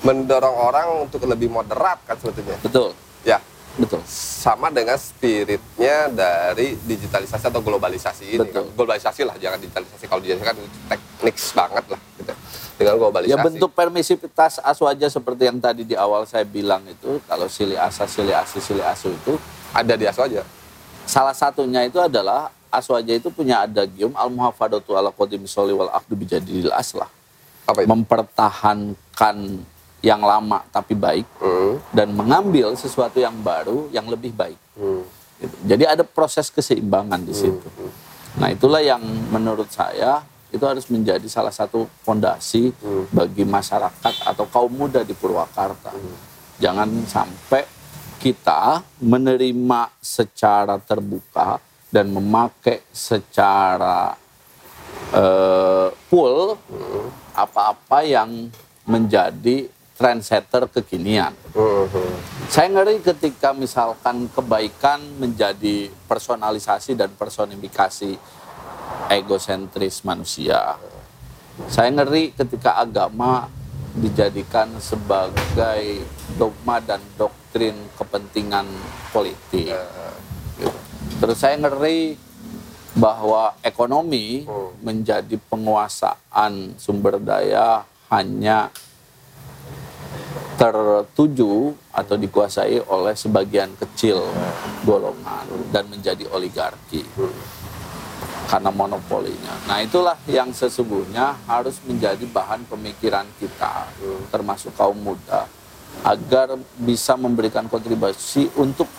mendorong 0.03 0.55
orang 0.59 0.87
untuk 1.07 1.23
lebih 1.23 1.47
moderat 1.47 2.03
kan 2.03 2.19
sebetulnya. 2.19 2.59
Betul, 2.59 2.91
Ya, 3.23 3.39
betul. 3.79 4.03
sama 4.07 4.67
dengan 4.67 4.99
spiritnya 4.99 6.11
dari 6.11 6.75
digitalisasi 6.83 7.47
atau 7.47 7.63
globalisasi 7.63 8.35
ini. 8.35 8.43
Betul. 8.43 8.67
Kan. 8.67 8.75
Globalisasi 8.75 9.21
lah, 9.23 9.35
jangan 9.39 9.63
digitalisasi. 9.63 10.03
Kalau 10.11 10.19
digitalisasi 10.19 10.51
kan 10.51 10.57
teknik 10.91 11.35
banget 11.39 11.85
lah. 11.87 12.01
Gitu. 12.19 12.33
Dengan 12.75 12.93
globalisasi. 12.99 13.31
Ya 13.31 13.37
bentuk 13.39 13.71
permisivitas 13.71 14.59
aswaja 14.59 15.07
seperti 15.07 15.47
yang 15.47 15.63
tadi 15.63 15.87
di 15.87 15.95
awal 15.95 16.27
saya 16.27 16.43
bilang 16.43 16.83
itu, 16.91 17.23
kalau 17.23 17.47
sili 17.47 17.79
asa, 17.79 18.03
sili 18.03 18.35
asi, 18.35 18.59
sili 18.59 18.83
asu 18.83 19.15
itu, 19.15 19.39
ada 19.71 19.95
di 19.95 20.03
Aswaja. 20.05 20.43
Salah 21.05 21.35
satunya 21.35 21.83
itu 21.85 21.99
adalah 21.99 22.49
aswaja 22.67 23.13
itu 23.13 23.29
punya 23.29 23.63
adagium 23.63 24.11
al 24.17 24.33
muhafadatu 24.33 24.97
ala 24.97 25.13
qadim 25.13 25.45
soli 25.45 25.71
wal 25.71 25.91
akdu 25.91 26.13
bijadil 26.15 26.73
aslah. 26.73 27.07
Apa 27.63 27.85
itu? 27.85 27.89
Mempertahankan 27.89 29.35
yang 30.03 30.19
lama 30.19 30.59
tapi 30.67 30.99
baik 30.99 31.23
Hmm, 31.39 31.79
dan 31.95 32.11
mengambil 32.11 32.75
sesuatu 32.75 33.23
yang 33.23 33.35
baru 33.39 33.87
yang 33.91 34.03
lebih 34.07 34.35
baik. 34.35 34.59
hmm, 34.75 35.03
Gitu. 35.39 35.55
Jadi 35.67 35.83
ada 35.83 36.03
proses 36.07 36.47
keseimbangan 36.47 37.19
di 37.19 37.35
situ. 37.35 37.67
Nah 38.39 38.47
itulah 38.47 38.79
yang 38.79 39.03
menurut 39.27 39.67
saya 39.67 40.23
itu 40.55 40.63
harus 40.63 40.87
menjadi 40.87 41.25
salah 41.27 41.51
satu 41.51 41.83
fondasi 42.05 42.71
bagi 43.11 43.43
masyarakat 43.43 44.23
atau 44.23 44.45
kaum 44.47 44.71
muda 44.71 45.03
di 45.03 45.11
Purwakarta. 45.11 45.91
Jangan 46.63 46.87
sampai 47.03 47.67
kita 48.23 48.79
menerima 49.03 49.91
secara 49.99 50.79
terbuka 50.79 51.59
dan 51.91 52.07
memakai 52.07 52.79
secara 52.95 54.15
eh, 55.11 55.91
full 56.07 56.55
apa-apa 57.35 57.99
yang 58.07 58.47
menjadi 58.87 59.67
trendsetter 59.99 60.71
kekinian. 60.71 61.35
Saya 62.47 62.67
ngeri 62.71 63.03
ketika 63.03 63.51
misalkan 63.51 64.31
kebaikan 64.31 65.03
menjadi 65.19 65.91
personalisasi 66.07 66.95
dan 66.95 67.11
personifikasi 67.13 68.15
egosentris 69.11 70.01
manusia. 70.07 70.79
Saya 71.69 71.91
ngeri 71.91 72.33
ketika 72.33 72.81
agama 72.81 73.51
dijadikan 73.93 74.73
sebagai 74.81 76.01
dogma 76.39 76.81
dan 76.81 76.97
doktrin 77.53 77.77
kepentingan 77.93 78.65
politik. 79.13 79.69
Gitu. 80.57 80.73
Terus 81.21 81.37
saya 81.37 81.53
ngeri 81.61 82.17
bahwa 82.97 83.53
ekonomi 83.61 84.41
Hmm. 84.41 84.73
menjadi 84.81 85.37
penguasaan 85.37 86.73
sumber 86.81 87.21
daya 87.21 87.85
hanya 88.09 88.73
tertuju 90.57 91.77
atau 91.93 92.15
dikuasai 92.17 92.81
oleh 92.89 93.13
sebagian 93.13 93.69
kecil 93.77 94.17
golongan 94.81 95.45
dan 95.69 95.85
menjadi 95.93 96.25
oligarki 96.33 97.05
karena 98.49 98.73
monopolinya. 98.73 99.53
Nah 99.69 99.77
itulah 99.81 100.17
yang 100.25 100.49
sesungguhnya 100.49 101.37
harus 101.45 101.77
menjadi 101.85 102.25
bahan 102.25 102.65
pemikiran 102.65 103.29
kita 103.37 103.93
termasuk 104.33 104.73
kaum 104.73 104.97
muda 104.97 105.45
agar 106.01 106.57
bisa 106.81 107.13
memberikan 107.13 107.69
kontribusi 107.69 108.49
untuk 108.57 108.89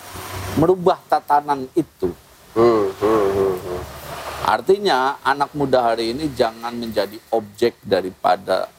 merubah 0.55 1.03
tatanan 1.11 1.67
itu. 1.75 2.15
Hmm, 2.55 2.87
hmm, 2.95 3.27
hmm, 3.35 3.57
hmm. 3.59 3.81
Artinya 4.45 5.19
anak 5.27 5.51
muda 5.59 5.83
hari 5.83 6.15
ini 6.15 6.31
jangan 6.31 6.77
menjadi 6.77 7.19
objek 7.35 7.81
daripada 7.83 8.71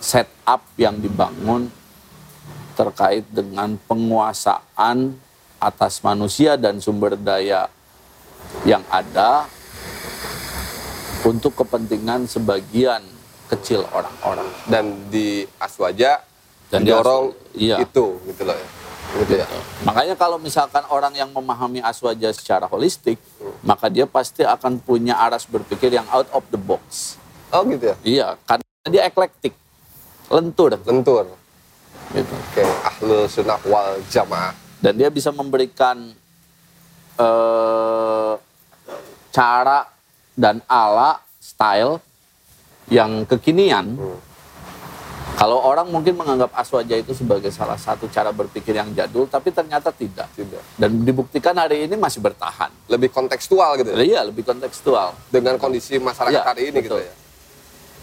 setup 0.00 0.64
yang 0.80 0.96
dibangun 0.96 1.68
terkait 2.74 3.26
dengan 3.30 3.76
penguasaan 3.86 5.14
atas 5.60 6.02
manusia 6.02 6.58
dan 6.58 6.82
sumber 6.82 7.14
daya 7.16 7.70
yang 8.68 8.82
ada 8.92 9.48
untuk 11.24 11.56
kepentingan 11.56 12.28
sebagian 12.28 13.00
kecil 13.48 13.86
orang-orang. 13.90 14.48
Dan 14.68 15.08
di 15.08 15.48
Aswaja 15.56 16.20
Dan 16.74 16.82
di 16.82 16.90
dorong 16.90 17.30
Aswaja, 17.30 17.54
iya. 17.54 17.76
itu 17.78 18.04
gitu 18.26 18.42
loh 18.42 18.56
ya. 18.58 18.68
Gitu 19.14 19.32
ya. 19.38 19.46
Makanya 19.86 20.18
kalau 20.18 20.42
misalkan 20.42 20.82
orang 20.90 21.14
yang 21.14 21.30
memahami 21.30 21.78
aswaja 21.78 22.34
secara 22.34 22.66
holistik, 22.66 23.14
maka 23.62 23.86
dia 23.86 24.10
pasti 24.10 24.42
akan 24.42 24.82
punya 24.82 25.14
aras 25.14 25.46
berpikir 25.46 25.94
yang 25.94 26.02
out 26.10 26.26
of 26.34 26.42
the 26.50 26.58
box. 26.58 27.14
Oh 27.54 27.62
gitu 27.62 27.94
ya. 27.94 27.96
Iya, 28.02 28.28
karena 28.42 28.66
dia 28.90 29.06
eklektik, 29.06 29.54
lentur, 30.26 30.74
Lentur. 30.82 31.30
gitu. 32.10 32.34
Oke, 32.50 32.66
ahlul 32.66 33.30
sunnah 33.30 33.62
wal 33.70 34.02
jamaah. 34.10 34.50
Dan 34.82 34.98
dia 34.98 35.14
bisa 35.14 35.30
memberikan 35.30 36.10
eh, 37.14 38.32
cara 39.30 39.78
dan 40.34 40.58
ala, 40.66 41.22
style 41.38 42.02
yang 42.90 43.22
kekinian. 43.24 43.94
Kalau 45.34 45.58
orang 45.60 45.90
mungkin 45.90 46.14
menganggap 46.14 46.54
aswaja 46.54 46.94
itu 46.94 47.10
sebagai 47.10 47.50
salah 47.50 47.74
satu 47.74 48.06
cara 48.06 48.30
berpikir 48.30 48.70
yang 48.78 48.94
jadul, 48.94 49.26
tapi 49.26 49.50
ternyata 49.50 49.90
tidak. 49.90 50.30
Tidak. 50.32 50.78
Dan 50.78 51.02
dibuktikan 51.02 51.58
hari 51.58 51.90
ini 51.90 51.98
masih 51.98 52.22
bertahan. 52.22 52.70
Lebih 52.86 53.10
kontekstual 53.10 53.74
gitu 53.82 53.92
ya. 53.92 53.98
Iya, 53.98 54.20
lebih 54.30 54.46
kontekstual. 54.46 55.12
Dengan 55.28 55.58
kondisi 55.58 55.98
masyarakat 55.98 56.38
Iya, 56.38 56.46
hari 56.46 56.62
ini 56.70 56.78
gitu 56.86 56.96
betul. 56.96 57.10
ya. 57.10 57.12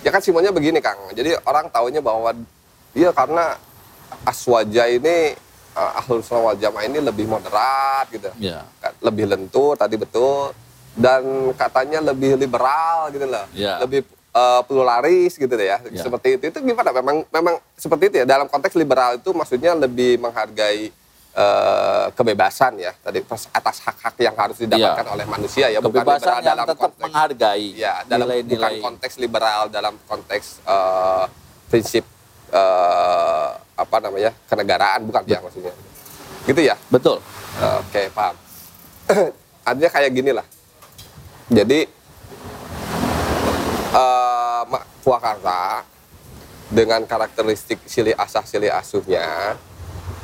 Ya 0.01 0.09
kan 0.11 0.19
simbolnya 0.19 0.51
begini 0.51 0.81
Kang. 0.83 0.97
Jadi 1.13 1.37
orang 1.45 1.69
taunya 1.71 2.01
bahwa 2.01 2.33
iya 2.91 3.13
karena 3.13 3.55
Aswaja 4.27 4.91
ini 4.91 5.31
uh, 5.77 5.99
ahlul 6.03 6.19
sunnah 6.19 6.51
wal 6.51 6.57
jamaah 6.59 6.83
ini 6.83 6.99
lebih 6.99 7.25
moderat 7.31 8.11
gitu. 8.11 8.27
Iya. 8.41 8.65
Lebih 8.99 9.29
lentur 9.31 9.79
tadi 9.79 9.95
betul 9.95 10.51
dan 10.97 11.55
katanya 11.55 12.11
lebih 12.11 12.35
liberal 12.35 13.07
gitu 13.13 13.23
loh. 13.23 13.45
Iya. 13.55 13.79
Lebih 13.79 14.03
uh, 14.31 14.61
pluralis 14.65 15.35
gitu 15.35 15.51
deh 15.51 15.67
ya. 15.67 15.77
Iya. 15.87 16.03
Seperti 16.03 16.39
itu. 16.39 16.43
Itu 16.51 16.59
gimana? 16.63 16.89
Memang 16.91 17.23
memang 17.27 17.55
seperti 17.75 18.03
itu 18.11 18.15
ya. 18.21 18.25
Dalam 18.27 18.47
konteks 18.47 18.73
liberal 18.75 19.19
itu 19.19 19.29
maksudnya 19.31 19.75
lebih 19.75 20.19
menghargai 20.19 20.91
uh, 21.35 22.11
kebebasan 22.15 22.79
ya. 22.79 22.91
Tadi 22.97 23.23
atas 23.27 23.77
hak-hak 23.83 24.15
yang 24.19 24.35
harus 24.35 24.57
didapatkan 24.59 25.05
oleh 25.11 25.25
manusia 25.27 25.67
ya, 25.69 25.79
bukan 25.79 26.03
Kebebasan 26.03 26.19
liberal 26.19 26.39
yang 26.39 26.47
dalam 26.47 26.65
tetap 26.67 26.81
konteks 26.81 27.03
menghargai 27.03 27.67
ya 27.75 27.93
dalam 28.07 28.25
bukan 28.27 28.43
nilai-nilai. 28.47 28.81
konteks 28.83 29.13
liberal 29.19 29.61
dalam 29.67 29.93
konteks 30.07 30.45
eh, 30.63 31.25
prinsip 31.67 32.05
eh, 32.51 33.49
apa 33.81 33.97
namanya 33.97 34.31
kenegaraan 34.45 35.01
bukan 35.09 35.23
ya 35.25 35.39
maksudnya 35.41 35.73
gitu 36.45 36.61
ya 36.61 36.75
Betul. 36.93 37.17
oke 37.57 38.01
paham 38.13 38.35
artinya 39.67 39.89
kayak 39.89 40.11
gini 40.13 40.31
lah 40.37 40.45
jadi 41.49 41.89
Ma- 43.91 44.20
Purwakarta 45.01 45.83
dengan 46.71 47.03
karakteristik 47.03 47.83
silih 47.83 48.15
asah 48.15 48.45
silih 48.47 48.71
asuhnya 48.71 49.57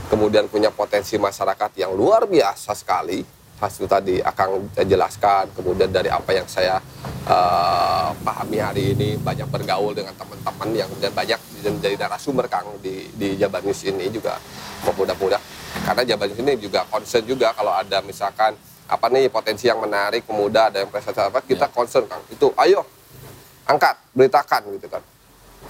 kemudian 0.08 0.48
punya 0.48 0.72
potensi 0.72 1.20
masyarakat 1.20 1.76
yang 1.76 1.92
luar 1.92 2.24
biasa 2.26 2.72
sekali. 2.72 3.36
Hasil 3.58 3.90
tadi 3.90 4.22
akan 4.22 4.70
jelaskan 4.86 5.50
kemudian 5.58 5.90
dari 5.90 6.14
apa 6.14 6.30
yang 6.30 6.46
saya 6.46 6.78
eh, 7.26 8.10
pahami 8.22 8.62
hari 8.62 8.94
ini 8.94 9.18
banyak 9.18 9.50
bergaul 9.50 9.98
dengan 9.98 10.14
teman-teman 10.14 10.70
yang 10.78 10.90
dan 11.02 11.10
banyak 11.10 11.42
menjadi 11.66 11.98
narasumber 12.06 12.46
Kang 12.46 12.78
di 12.86 13.10
di 13.18 13.34
Jabar 13.34 13.66
News 13.66 13.82
ini 13.90 14.14
juga 14.14 14.38
mudah-mudah 14.86 15.42
karena 15.90 16.04
Jabar 16.06 16.30
News 16.30 16.38
ini 16.38 16.54
juga 16.62 16.86
concern 16.86 17.26
juga 17.26 17.50
kalau 17.58 17.74
ada 17.74 17.98
misalkan 18.06 18.54
apa 18.88 19.06
nih 19.10 19.28
potensi 19.34 19.66
yang 19.66 19.82
menarik 19.82 20.24
pemuda 20.30 20.70
ada 20.70 20.86
yang 20.86 20.94
prestasi 20.94 21.18
apa 21.18 21.42
kita 21.42 21.66
Ya. 21.66 21.74
concern 21.74 22.06
Kang. 22.06 22.22
Itu 22.30 22.54
ayo 22.62 22.86
angkat 23.68 23.96
beritakan 24.16 24.62
gitu 24.80 24.88
kan. 24.88 25.04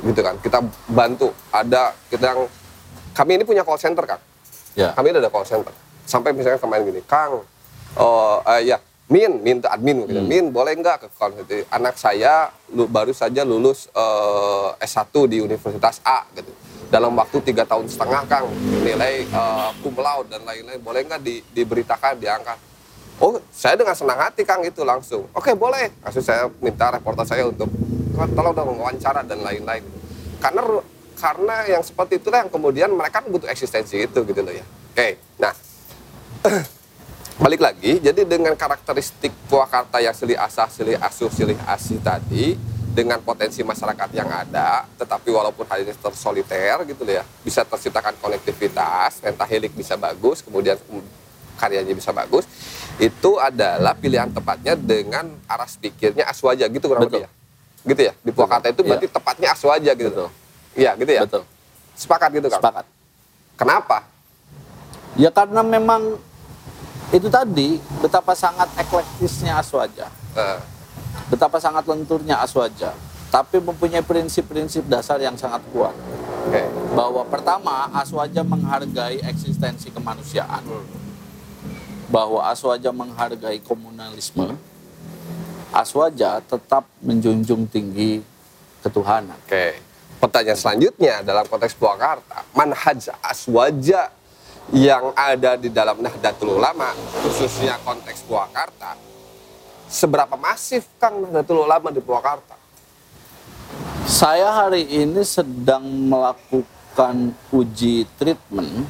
Gitu 0.05 0.21
kan 0.21 0.35
kita 0.39 0.59
bantu. 0.87 1.33
Ada 1.49 1.91
kita 2.07 2.25
yang 2.33 2.41
kami 3.17 3.41
ini 3.41 3.43
punya 3.43 3.65
call 3.65 3.81
center 3.81 4.05
Kang 4.05 4.21
Ya. 4.77 4.93
kami 4.93 5.09
ada 5.09 5.25
call 5.33 5.41
center. 5.41 5.73
Sampai 6.05 6.31
misalnya 6.37 6.61
kemarin 6.61 6.85
gini 6.85 7.01
Kang 7.09 7.41
oh 7.97 8.37
eh, 8.45 8.61
ya 8.69 8.77
Min 9.07 9.39
minta 9.39 9.71
admin 9.71 10.03
gitu. 10.03 10.19
Hmm. 10.19 10.27
Min 10.27 10.45
boleh 10.51 10.75
nggak 10.75 10.97
ke 10.99 11.07
call 11.15 11.31
center? 11.31 11.63
Anak 11.71 11.95
saya 11.95 12.51
lu, 12.75 12.91
baru 12.91 13.15
saja 13.15 13.47
lulus 13.47 13.87
eh, 13.95 14.69
S1 14.83 15.15
di 15.31 15.39
Universitas 15.39 16.03
A 16.03 16.27
gitu. 16.35 16.51
Dalam 16.87 17.15
waktu 17.15 17.39
tiga 17.43 17.63
tahun 17.63 17.87
setengah 17.87 18.27
Kang 18.27 18.51
nilai 18.83 19.23
eh, 19.23 19.69
cum 19.79 19.95
laude 19.95 20.27
dan 20.27 20.43
lain-lain 20.43 20.79
boleh 20.83 21.07
nggak 21.07 21.23
di, 21.23 21.39
diberitakan 21.55 22.19
diangkat 22.19 22.59
Oh, 23.17 23.41
saya 23.49 23.73
dengan 23.73 23.97
senang 23.97 24.21
hati 24.21 24.45
Kang 24.45 24.61
itu 24.61 24.85
langsung. 24.85 25.25
Oke, 25.33 25.57
boleh. 25.57 25.89
Langsung 26.05 26.21
saya 26.21 26.45
minta 26.61 26.93
reporter 26.93 27.25
saya 27.25 27.49
untuk 27.49 27.65
tolong 28.13 28.53
dong 28.53 28.77
wawancara 28.77 29.25
dan 29.25 29.41
lain-lain. 29.41 29.81
Karena 30.37 30.61
karena 31.17 31.55
yang 31.65 31.81
seperti 31.81 32.21
itulah 32.21 32.45
yang 32.45 32.51
kemudian 32.53 32.93
mereka 32.93 33.25
kan 33.25 33.33
butuh 33.33 33.49
eksistensi 33.49 34.05
itu 34.05 34.21
gitu 34.21 34.41
loh 34.45 34.53
ya. 34.53 34.65
Oke. 34.93 35.17
Nah, 35.41 35.49
balik 37.43 37.61
lagi. 37.65 37.97
Jadi 37.97 38.21
dengan 38.21 38.53
karakteristik 38.53 39.33
Purwakarta 39.49 39.97
yang 39.97 40.13
silih 40.13 40.37
asah, 40.37 40.69
silih 40.69 41.01
asuh, 41.01 41.33
silih 41.33 41.57
asih 41.65 41.97
tadi 42.05 42.53
dengan 42.93 43.21
potensi 43.21 43.61
masyarakat 43.61 44.09
yang 44.13 44.25
ada, 44.25 44.89
tetapi 44.97 45.29
walaupun 45.29 45.69
hal 45.69 45.85
ini 45.85 45.93
tersoliter 45.93 46.81
gitu 46.89 47.05
loh 47.05 47.21
ya, 47.21 47.23
bisa 47.45 47.61
terciptakan 47.61 48.17
konektivitas, 48.17 49.21
pentahelik 49.21 49.69
bisa 49.77 49.93
bagus, 49.93 50.41
kemudian 50.41 50.81
karyanya 51.61 51.93
bisa 51.93 52.09
bagus, 52.09 52.49
itu 52.97 53.31
adalah 53.37 53.93
pilihan 53.93 54.29
tepatnya 54.33 54.73
dengan 54.73 55.29
aras 55.45 55.77
pikirnya 55.77 56.25
aswaja 56.25 56.65
gitu 56.65 56.89
kurang 56.89 57.05
Betul. 57.05 57.21
lebih 57.21 57.29
ya. 57.29 57.29
Gitu 57.87 58.01
ya. 58.09 58.13
Di 58.19 58.31
Purwakarta 58.33 58.67
itu 58.67 58.81
Iya. 58.81 58.89
berarti 58.89 59.07
tepatnya 59.07 59.47
aswaja 59.53 59.91
gitu. 59.93 60.09
Betul. 60.09 60.29
Iya, 60.73 60.91
gitu 60.97 61.11
ya. 61.13 61.21
Betul. 61.25 61.43
Sepakat 61.93 62.29
gitu 62.33 62.47
kan? 62.49 62.59
Sepakat. 62.59 62.85
Kenapa? 63.57 63.97
Ya 65.17 65.29
karena 65.33 65.61
memang 65.61 66.17
itu 67.09 67.25
tadi 67.25 67.79
betapa 67.97 68.35
sangat 68.35 68.67
eklektisnya 68.75 69.57
Aswaja, 69.57 70.11
Eh, 70.37 70.59
betapa 71.31 71.57
sangat 71.57 71.87
lenturnya 71.87 72.37
Aswaja, 72.37 72.93
tapi 73.31 73.57
mempunyai 73.57 74.03
prinsip-prinsip 74.03 74.85
dasar 74.85 75.17
yang 75.17 75.33
sangat 75.33 75.63
kuat. 75.73 75.95
Oke. 76.45 76.61
Bahwa 76.93 77.25
pertama 77.25 77.89
Aswaja 77.95 78.43
menghargai 78.43 79.23
eksistensi 79.23 79.89
kemanusiaan, 79.89 80.61
bahwa 82.07 82.47
Aswaja 82.47 82.91
menghargai 82.95 83.59
komunalisme, 83.59 84.55
Aswaja 85.75 86.39
tetap 86.39 86.87
menjunjung 87.03 87.67
tinggi 87.67 88.23
ketuhanan. 88.81 89.35
Oke. 89.43 89.83
Pertanyaan 90.17 90.57
selanjutnya 90.57 91.21
dalam 91.21 91.45
konteks 91.45 91.77
Purwakarta, 91.77 92.41
manhaj 92.57 93.13
aswaja 93.21 94.09
yang 94.73 95.13
ada 95.13 95.53
di 95.53 95.69
dalam 95.69 96.01
Nahdlatul 96.01 96.57
Ulama, 96.57 96.89
khususnya 97.21 97.77
konteks 97.85 98.25
Purwakarta, 98.25 98.97
seberapa 99.85 100.33
masif 100.33 100.89
Kang 100.97 101.21
Nahdlatul 101.21 101.61
Ulama 101.69 101.93
di 101.93 102.01
Purwakarta? 102.01 102.57
Saya 104.09 104.49
hari 104.65 104.89
ini 104.89 105.21
sedang 105.21 105.85
melakukan 105.85 107.37
uji 107.53 108.09
treatment 108.17 108.89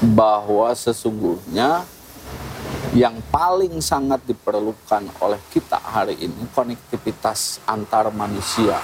bahwa 0.00 0.72
sesungguhnya 0.72 1.84
yang 2.90 3.22
paling 3.30 3.78
sangat 3.78 4.24
diperlukan 4.26 5.06
oleh 5.22 5.38
kita 5.52 5.78
hari 5.78 6.18
ini 6.18 6.48
konektivitas 6.50 7.62
antar 7.62 8.10
manusia 8.10 8.80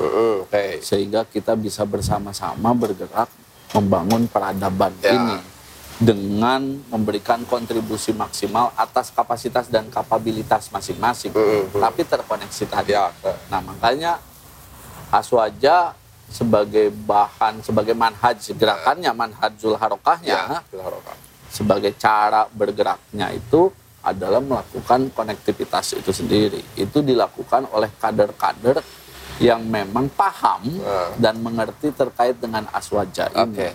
Oke. 0.00 0.80
sehingga 0.80 1.28
kita 1.28 1.52
bisa 1.58 1.84
bersama-sama 1.84 2.72
bergerak 2.72 3.28
membangun 3.76 4.24
peradaban 4.30 4.96
Ya. 5.04 5.12
ini 5.12 5.36
dengan 6.00 6.80
memberikan 6.88 7.44
kontribusi 7.44 8.16
maksimal 8.16 8.72
atas 8.72 9.12
kapasitas 9.12 9.68
dan 9.68 9.92
kapabilitas 9.92 10.72
masing-masing 10.72 11.28
Mm-mm. 11.36 11.76
tapi 11.76 12.08
terkoneksi 12.08 12.64
tadi. 12.64 12.96
Ya. 12.96 13.12
Nah 13.52 13.60
makanya 13.60 14.16
Aswaja 15.12 15.92
sebagai 16.30 16.94
bahan, 16.94 17.58
sebagai 17.60 17.92
manhaj 17.92 18.38
gerakannya, 18.54 19.10
manhajul 19.10 19.74
harokahnya, 19.74 20.38
Ya. 20.48 20.62
Silahkan. 20.64 21.16
sebagai 21.50 21.92
cara 21.98 22.46
bergeraknya 22.46 23.34
itu 23.34 23.74
adalah 24.00 24.38
melakukan 24.38 25.10
konektivitas 25.10 25.92
itu 25.92 26.08
sendiri. 26.08 26.62
Itu 26.72 27.02
dilakukan 27.02 27.68
oleh 27.68 27.90
kader-kader 27.92 28.80
yang 29.42 29.60
memang 29.60 30.08
paham 30.08 30.62
Ah. 30.80 31.10
dan 31.18 31.36
mengerti 31.36 31.90
terkait 31.90 32.38
dengan 32.38 32.64
Aswaja 32.70 33.26
ini. 33.28 33.42
Oke. 33.42 33.68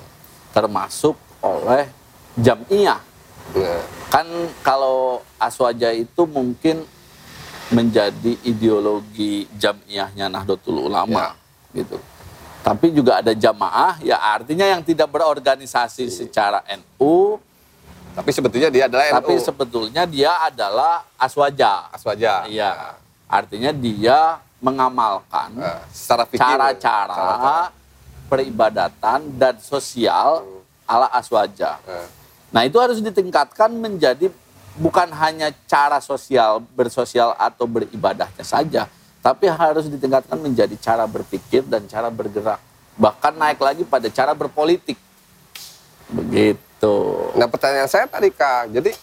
Termasuk 0.49 1.13
oleh 1.43 1.91
Jamiyah. 2.35 3.01
Nah, 3.53 3.83
Kan 4.07 4.25
kalau 4.63 5.19
Aswaja 5.35 5.91
itu 5.91 6.23
mungkin 6.23 6.87
menjadi 7.67 8.37
ideologi 8.43 9.43
jamiyahnya 9.51 10.31
Nahdlatul 10.31 10.87
Ulama 10.87 11.35
gitu. 11.73 11.99
Tapi 12.65 12.89
juga 12.89 13.21
ada 13.21 13.29
jamaah 13.29 14.01
ya 14.01 14.17
artinya 14.17 14.65
yang 14.65 14.81
tidak 14.81 15.05
berorganisasi 15.07 16.09
secara 16.09 16.65
NU 16.65 17.37
tapi 18.11 18.31
sebetulnya 18.31 18.73
dia 18.73 18.89
adalah 18.89 19.05
tapi 19.13 19.37
NU. 19.37 19.43
sebetulnya 19.43 20.03
dia 20.07 20.31
adalah 20.41 21.05
Aswaja. 21.13 21.93
aswaja. 21.93 22.49
Iya. 22.49 22.97
Artinya 23.29 23.69
dia 23.69 24.41
mengamalkan 24.57 25.53
Eh, 25.55 25.79
secara 25.93 26.25
cara-cara 26.25 27.69
peribadatan 28.25 29.19
dan 29.35 29.61
sosial 29.61 30.41
ala 30.83 31.05
Aswaja. 31.11 31.77
Eh, 31.85 32.07
Nah 32.49 32.63
itu 32.63 32.79
harus 32.79 33.03
ditingkatkan 33.03 33.67
menjadi 33.69 34.31
bukan 34.75 35.11
hanya 35.13 35.51
cara 35.65 35.99
sosial, 35.99 36.63
bersosial 36.71 37.35
atau 37.35 37.67
beribadahnya 37.67 38.41
saja, 38.41 38.87
tapi 39.25 39.49
harus 39.49 39.89
ditingkatkan 39.89 40.37
menjadi 40.37 40.77
cara 40.77 41.09
berpikir 41.09 41.65
dan 41.65 41.89
cara 41.89 42.13
bergerak. 42.13 42.61
Bahkan 42.93 43.33
naik 43.33 43.57
lagi 43.57 43.81
pada 43.81 44.05
cara 44.13 44.37
berpolitik. 44.37 45.01
Begitu. 46.13 46.95
Nah 47.33 47.49
pertanyaan 47.49 47.89
saya 47.89 48.05
tadi 48.05 48.29
Kang, 48.29 48.69
jadi 48.69 48.93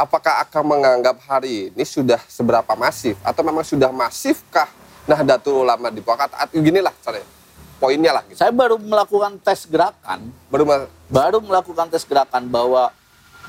apakah 0.00 0.40
akan 0.48 0.64
menganggap 0.64 1.20
hari 1.28 1.68
ini 1.68 1.84
sudah 1.84 2.16
seberapa 2.32 2.72
masif 2.72 3.20
atau 3.20 3.44
memang 3.44 3.60
sudah 3.60 3.92
masifkah 3.92 4.72
Nahdlatul 5.04 5.60
Ulama 5.60 5.92
di 5.92 6.00
Purwakarta? 6.00 6.48
Atau 6.48 6.64
Ginilah 6.64 6.96
caranya, 7.04 7.28
poinnya 7.76 8.16
lah. 8.16 8.24
Gitu. 8.24 8.40
Saya 8.40 8.56
baru 8.56 8.80
melakukan 8.80 9.36
tes 9.36 9.68
gerakan, 9.68 10.32
Baru 10.48 10.64
ma- 10.64 10.88
baru 11.12 11.44
melakukan 11.44 11.92
tes 11.92 12.08
gerakan 12.08 12.48
bahwa 12.48 12.88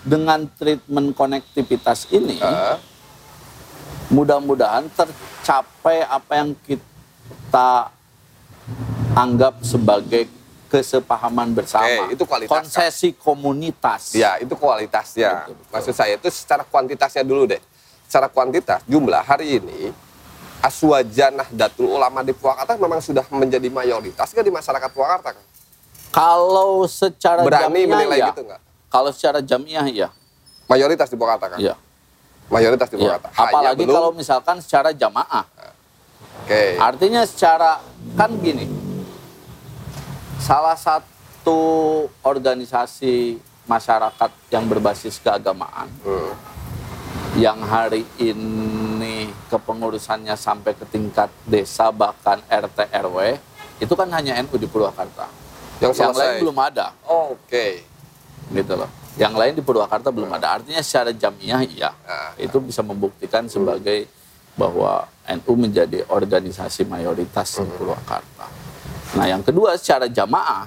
dengan 0.04 0.44
treatment 0.60 1.16
konektivitas 1.16 2.12
ini, 2.12 2.44
eh, 2.44 2.76
mudah-mudahan 4.14 4.86
tercapai 4.94 6.06
apa 6.06 6.32
yang 6.38 6.54
kita 6.62 7.90
anggap 9.18 9.58
sebagai 9.66 10.30
kesepahaman 10.70 11.54
bersama. 11.54 11.86
Oke, 11.86 12.18
itu 12.18 12.24
kualitas, 12.26 12.50
kan? 12.50 12.66
Konsesi 12.66 13.10
komunitas. 13.14 14.14
ya 14.14 14.42
itu 14.42 14.54
kualitasnya. 14.58 15.46
Betul, 15.46 15.54
betul. 15.58 15.74
Maksud 15.74 15.94
saya 15.94 16.14
itu 16.18 16.30
secara 16.34 16.66
kuantitasnya 16.66 17.22
dulu 17.22 17.46
deh. 17.46 17.62
Secara 18.10 18.30
kuantitas 18.30 18.82
jumlah 18.86 19.22
hari 19.26 19.58
ini 19.58 19.90
Aswaja 20.62 21.34
Nahdlatul 21.34 21.92
Ulama 21.92 22.22
di 22.22 22.32
Purwakarta 22.32 22.78
memang 22.78 23.02
sudah 23.02 23.26
menjadi 23.34 23.68
mayoritas 23.68 24.32
nggak 24.32 24.46
di 24.48 24.54
masyarakat 24.54 24.90
Purwakarta 24.94 25.30
kan? 25.36 25.46
Kalau 26.14 26.86
secara 26.86 27.42
Berani 27.42 27.84
jamiah 27.84 27.90
menilai 27.90 28.20
ya. 28.22 28.28
gitu 28.34 28.42
nggak? 28.46 28.62
Kalau 28.90 29.10
secara 29.14 29.40
jamiah 29.42 29.86
ya. 29.90 30.10
Mayoritas 30.70 31.10
di 31.10 31.18
Purwakarta 31.18 31.58
kan? 31.58 31.60
Iya. 31.60 31.76
Mayoritas 32.48 32.88
di 32.88 32.96
iya. 32.96 33.16
Purwakarta. 33.16 33.28
Hanya 33.32 33.50
Apalagi 33.50 33.84
belum- 33.84 33.96
kalau 33.96 34.10
misalkan 34.12 34.58
secara 34.60 34.90
jamaah. 34.92 35.46
Oke. 36.44 36.76
Artinya 36.76 37.22
secara 37.24 37.80
kan 38.14 38.32
gini. 38.38 38.68
salah 40.40 40.76
satu 40.76 41.56
organisasi 42.20 43.40
masyarakat 43.64 44.28
yang 44.52 44.68
berbasis 44.68 45.16
keagamaan 45.18 45.88
Hmm. 46.04 46.36
yang 47.34 47.64
hari 47.64 48.04
ini 48.20 49.32
kepengurusannya 49.48 50.36
sampai 50.36 50.76
ke 50.76 50.84
tingkat 50.86 51.32
desa 51.48 51.90
bahkan 51.90 52.44
RT 52.44 52.92
RW 52.92 53.40
itu 53.80 53.94
kan 53.96 54.12
hanya 54.12 54.36
NU 54.36 54.60
di 54.60 54.68
Purwakarta. 54.68 55.32
Yang 55.80 55.96
Yang 55.98 56.16
lain 56.16 56.34
belum 56.44 56.58
ada, 56.60 56.88
Oke. 57.04 57.88
gitu 58.52 58.74
loh. 58.76 58.92
Yang 59.14 59.34
lain 59.38 59.54
di 59.54 59.62
Purwakarta 59.62 60.10
belum 60.10 60.30
ada. 60.34 60.58
Artinya 60.58 60.82
secara 60.82 61.14
jamiah 61.14 61.62
iya. 61.62 61.94
Ah, 62.06 62.34
Itu 62.38 62.58
bisa 62.58 62.82
membuktikan 62.82 63.46
sebagai 63.46 64.10
bahwa 64.58 65.06
NU 65.30 65.54
menjadi 65.58 66.06
organisasi 66.10 66.86
mayoritas 66.86 67.58
di 67.62 67.66
Purwakarta. 67.78 68.46
Nah, 69.14 69.26
yang 69.30 69.46
kedua 69.46 69.78
secara 69.78 70.10
jamaah 70.10 70.66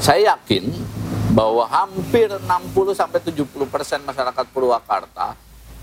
saya 0.00 0.36
yakin 0.36 0.72
bahwa 1.36 1.68
hampir 1.68 2.28
60 2.32 2.96
sampai 2.96 3.20
70 3.20 3.46
persen 3.68 4.00
masyarakat 4.04 4.44
Purwakarta 4.52 5.36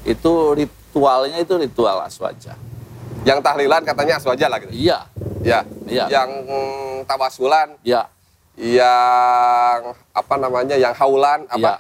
itu 0.06 0.34
ritualnya 0.58 1.38
itu 1.42 1.54
ritual 1.58 2.02
aswaja. 2.06 2.58
Yang 3.26 3.40
tahlilan 3.42 3.82
katanya 3.86 4.18
aswaja 4.22 4.46
lah 4.50 4.58
gitu. 4.62 4.74
Iya, 4.74 5.06
Ya. 5.48 5.64
Iya. 5.88 6.06
Yang 6.12 6.30
mm, 6.44 6.96
tawasulan, 7.08 7.78
iya, 7.86 8.10
yang 8.58 9.80
apa 10.12 10.36
namanya, 10.36 10.76
yang 10.76 10.94
haulan 10.94 11.46
apa? 11.48 11.62
Iya. 11.62 11.76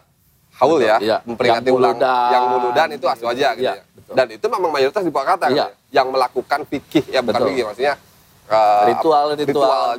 Haul 0.57 0.81
ya, 0.81 0.97
Iya. 0.97 1.17
memperingati 1.21 1.69
Yang 1.69 1.77
ulang 1.77 1.97
muludan. 2.01 2.29
yang 2.33 2.43
muludan 2.49 2.87
itu 2.89 3.05
aswaja 3.05 3.47
gitu 3.53 3.61
Iya, 3.61 3.73
ya. 3.77 3.83
betul. 3.93 4.13
Dan 4.17 4.25
itu 4.33 4.45
memang 4.49 4.69
mayoritas 4.71 5.03
di 5.05 5.11
Purwakarta 5.13 5.45
ya. 5.53 5.69
Yang 5.93 6.07
melakukan 6.09 6.59
fikih 6.65 7.05
ya 7.07 7.21
bukan 7.21 7.33
Betul. 7.37 7.49
fikih 7.53 7.63
maksudnya 7.65 7.93
Ritual-ritual 8.47 9.35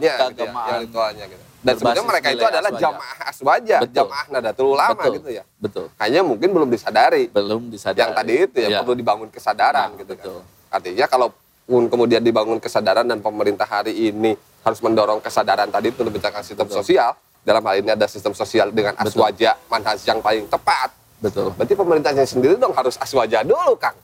ritualnya 0.01 0.13
gitu 0.33 0.41
ya, 0.41 0.51
yang 0.51 0.81
ritualnya 0.83 1.25
gitu. 1.29 1.43
Dan 1.59 1.75
sebenarnya 1.75 2.07
mereka 2.07 2.27
itu 2.33 2.45
adalah 2.45 2.71
aswaja. 2.71 2.81
jamaah 2.81 3.19
aswaja, 3.29 3.77
Betul. 3.83 3.95
jamaah 3.99 4.25
Nadatul 4.31 4.67
Ulama 4.73 4.95
betul, 4.97 5.15
gitu 5.21 5.31
ya. 5.31 5.45
betul. 5.59 5.87
Hanya 5.95 6.21
mungkin 6.23 6.49
belum 6.49 6.69
disadari. 6.69 7.25
Belum 7.29 7.63
disadari. 7.69 8.01
yang 8.01 8.11
tadi 8.17 8.35
itu 8.41 8.57
ya 8.57 8.69
Iya. 8.69 8.79
perlu 8.81 8.95
dibangun 8.95 9.29
kesadaran 9.29 9.89
Nah, 9.93 9.99
gitu 10.01 10.13
betul. 10.17 10.39
kan. 10.41 10.75
Artinya 10.75 11.07
kalau 11.07 11.29
kemudian 11.69 12.19
dibangun 12.19 12.57
kesadaran 12.57 13.05
dan 13.05 13.21
pemerintah 13.21 13.65
hari 13.65 14.09
ini 14.09 14.33
harus 14.65 14.81
mendorong 14.81 15.21
kesadaran 15.21 15.69
tadi 15.69 15.93
itu 15.93 16.01
menciptakan 16.01 16.41
sistem 16.41 16.65
Betul. 16.65 16.81
sosial. 16.81 17.13
Dalam 17.39 17.63
hal 17.63 17.75
ini 17.79 17.91
ada 17.91 18.05
sistem 18.05 18.33
sosial 18.33 18.69
dengan 18.69 18.93
Betul. 18.93 19.21
aswaja 19.21 19.57
manhaj 19.69 20.01
yang 20.03 20.19
paling 20.19 20.45
tepat. 20.47 20.91
Betul. 21.19 21.53
Berarti 21.53 21.75
pemerintahnya 21.75 22.25
sendiri 22.25 22.57
dong 22.57 22.73
harus 22.73 22.97
aswaja 22.97 23.45
dulu, 23.45 23.77
Kang. 23.77 23.97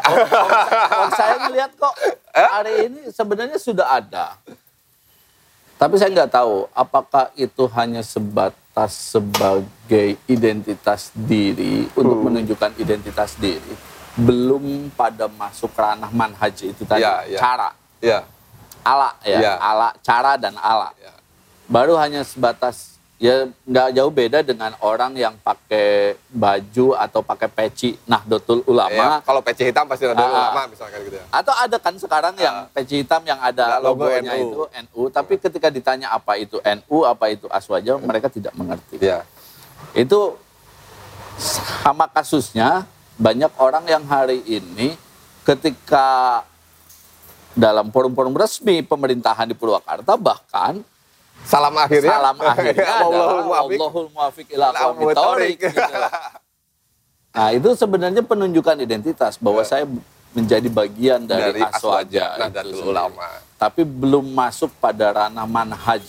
Oh, 0.00 1.10
saya 1.12 1.36
ngelihat 1.44 1.76
kok 1.76 1.92
Eh? 2.30 2.48
hari 2.48 2.74
ini 2.86 3.00
sebenarnya 3.10 3.58
sudah 3.58 3.86
ada. 3.92 4.38
Tapi 5.76 5.96
saya 5.96 6.08
nggak 6.10 6.30
tahu 6.30 6.68
apakah 6.70 7.28
itu 7.34 7.64
hanya 7.70 8.00
sebatas 8.00 8.92
sebagai 8.92 10.16
identitas 10.24 11.08
diri 11.10 11.88
untuk 11.92 12.16
Hmm. 12.16 12.26
menunjukkan 12.30 12.76
identitas 12.76 13.34
diri, 13.34 13.72
belum 14.12 14.90
pada 14.90 15.26
masuk 15.28 15.70
ranah 15.72 16.10
manhaj 16.10 16.56
itu 16.60 16.82
tadi 16.82 17.00
Iya, 17.00 17.14
iya. 17.26 17.38
cara 17.38 17.68
Ya, 18.00 18.18
ala 18.80 19.12
ya 19.20 19.38
Iya. 19.38 19.52
ala 19.56 19.88
cara 20.00 20.34
dan 20.34 20.56
ala. 20.56 20.90
ya. 20.96 21.12
Baru 21.66 21.94
hanya 21.94 22.20
sebatas 22.20 22.96
ya 23.16 23.44
nggak 23.62 23.88
jauh 23.92 24.08
beda 24.08 24.40
dengan 24.40 24.72
orang 24.80 25.12
yang 25.12 25.36
pakai 25.36 26.16
baju 26.26 26.96
atau 26.96 27.20
pakai 27.20 27.46
peci 27.46 27.92
Nahdlatul 28.02 28.64
Ya, 28.64 28.66
Ulama 28.66 29.20
kalau 29.20 29.40
peci 29.40 29.62
hitam 29.62 29.84
pasti 29.84 30.08
ada 30.08 30.16
Ah, 30.16 30.32
ulama 30.48 30.62
misalkan 30.66 31.04
gitu 31.04 31.14
ya. 31.14 31.24
atau 31.30 31.52
ada 31.52 31.76
kan 31.76 31.94
sekarang 31.94 32.32
yang 32.34 32.64
peci 32.72 33.04
hitam 33.04 33.20
yang 33.22 33.36
ada 33.38 33.76
logo 33.78 34.08
logonya 34.08 34.32
NU. 34.34 34.40
itu 34.40 34.60
NU 34.82 35.02
tapi 35.06 35.36
ketika 35.36 35.68
ditanya 35.68 36.08
apa 36.10 36.34
itu 36.34 36.56
NU 36.64 37.04
apa 37.04 37.28
itu 37.28 37.44
aswaja 37.46 38.00
mereka 38.00 38.26
tidak 38.26 38.56
mengerti 38.56 38.96
Ya. 38.98 39.20
itu 39.92 40.40
sama 41.78 42.04
kasusnya 42.06 42.88
banyak 43.20 43.52
orang 43.60 43.84
yang 43.84 44.04
hari 44.08 44.40
ini 44.48 44.96
ketika 45.44 46.40
dalam 47.52 47.92
forum-forum 47.92 48.32
resmi 48.32 48.80
pemerintahan 48.80 49.44
di 49.44 49.52
Purwakarta 49.52 50.16
bahkan 50.16 50.80
Salam 51.40 51.72
akhirnya. 51.72 52.20
salam 52.20 52.36
akhirnya 52.52 52.92
adalah. 53.00 53.28
Allahul 53.64 54.08
muwafiq 54.12 54.46
ila 54.52 54.72
gitu. 55.56 55.80
Nah, 57.30 57.48
itu 57.54 57.68
sebenarnya 57.78 58.22
penunjukan 58.26 58.76
identitas 58.76 59.40
bahwa 59.40 59.62
saya 59.64 59.86
menjadi 60.34 60.68
bagian 60.68 61.24
dari, 61.24 61.58
Dari 61.58 61.62
aswaja 61.62 62.36
aswaja 62.36 62.36
itu 62.36 62.40
Nahdlatul. 62.44 62.90
Ulama. 62.90 63.28
Tapi 63.56 63.82
belum 63.86 64.24
masuk 64.34 64.70
pada 64.82 65.06
ranah 65.14 65.46
manhaj, 65.46 66.02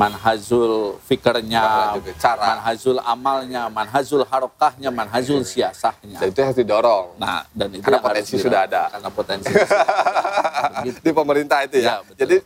manhazul 0.00 0.96
fikirnya, 1.04 1.60
Manhajul 1.60 2.16
cara. 2.16 2.40
manhazul 2.56 2.96
amalnya, 3.04 3.62
manhazul 3.68 4.24
harokahnya, 4.24 4.88
manhazul 4.88 5.44
siasahnya. 5.44 6.16
Dan 6.16 6.32
itu 6.32 6.40
harus 6.40 6.56
didorong. 6.56 7.20
Nah, 7.20 7.44
dan 7.52 7.68
itu 7.68 7.84
Karena 7.84 8.00
yang 8.00 8.04
harus 8.08 8.24
potensi 8.24 8.34
sudah 8.40 8.60
ada. 8.64 8.82
Karena 8.88 9.10
potensi 9.12 9.48
sudah 9.52 9.68
ada. 9.76 10.88
Di 11.04 11.10
pemerintah 11.12 11.58
itu 11.68 11.76
ya. 11.84 11.84
Ya, 11.84 11.96
betul. 12.00 12.16
Jadi 12.24 12.36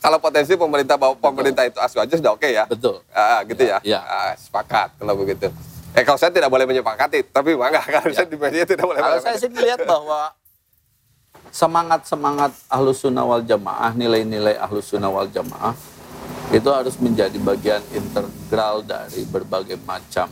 kalau 0.00 0.18
potensi 0.20 0.52
pemerintah 0.56 0.96
bahwa 1.00 1.14
pemerintah 1.16 1.64
itu 1.64 1.78
aswaja 1.80 2.12
sudah 2.12 2.32
oke 2.36 2.48
ya. 2.52 2.64
Betul. 2.68 3.00
Ah, 3.16 3.40
gitu 3.48 3.62
ya. 3.64 3.80
Ya, 3.80 3.96
ya. 3.96 4.00
Ah, 4.04 4.32
sepakat 4.36 4.92
kalau 5.00 5.16
begitu. 5.16 5.48
Eh 5.96 6.04
kalau 6.06 6.18
saya 6.20 6.30
tidak 6.30 6.52
boleh 6.52 6.68
menyepakati, 6.68 7.32
tapi 7.32 7.56
nggak 7.56 7.84
kalau 7.96 8.12
saya 8.12 8.28
di 8.28 8.36
media 8.36 8.62
tidak 8.68 8.84
boleh. 8.84 9.00
Kalau 9.00 9.18
saya 9.24 9.36
sih 9.40 9.50
melihat 9.50 9.82
bahwa 9.88 10.36
semangat-semangat 11.50 12.52
ahlus 12.70 13.02
sunnah 13.02 13.26
wal 13.26 13.42
jamaah, 13.42 13.90
nilai-nilai 13.98 14.54
ahlus 14.54 14.86
sunnah 14.94 15.10
wal 15.10 15.26
jamaah, 15.26 15.74
itu 16.50 16.66
harus 16.66 16.98
menjadi 16.98 17.38
bagian 17.38 17.82
integral 17.94 18.82
dari 18.82 19.22
berbagai 19.22 19.78
macam 19.86 20.26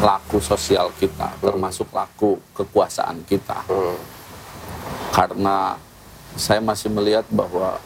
laku 0.00 0.40
sosial 0.40 0.90
kita, 0.96 1.36
termasuk 1.38 1.92
laku 1.92 2.40
kekuasaan 2.56 3.22
kita. 3.28 3.68
Hmm. 3.68 4.00
Karena 5.12 5.76
saya 6.34 6.64
masih 6.64 6.88
melihat 6.88 7.28
bahwa 7.28 7.76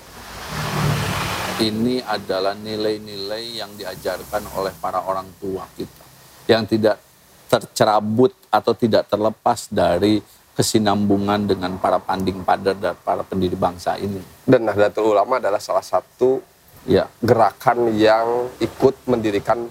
ini 1.58 2.04
adalah 2.06 2.54
nilai-nilai 2.54 3.58
yang 3.58 3.74
diajarkan 3.74 4.46
oleh 4.54 4.70
para 4.78 5.02
orang 5.02 5.26
tua 5.40 5.66
kita 5.74 6.04
yang 6.46 6.62
tidak 6.68 7.02
tercerabut 7.50 8.30
atau 8.52 8.76
tidak 8.76 9.10
terlepas 9.10 9.66
dari 9.72 10.22
kesinambungan 10.56 11.44
dengan 11.44 11.76
para 11.76 12.00
panding 12.00 12.40
pader 12.40 12.76
dan 12.80 12.96
para 13.02 13.20
pendiri 13.20 13.58
bangsa 13.58 14.00
ini. 14.00 14.22
Dan 14.46 14.64
Nahdlatul 14.64 15.12
Ulama 15.12 15.36
adalah 15.36 15.60
salah 15.60 15.84
satu 15.84 16.40
Ya, 16.86 17.10
gerakan 17.18 17.90
yang 17.92 18.46
ikut 18.56 18.94
mendirikan 19.04 19.66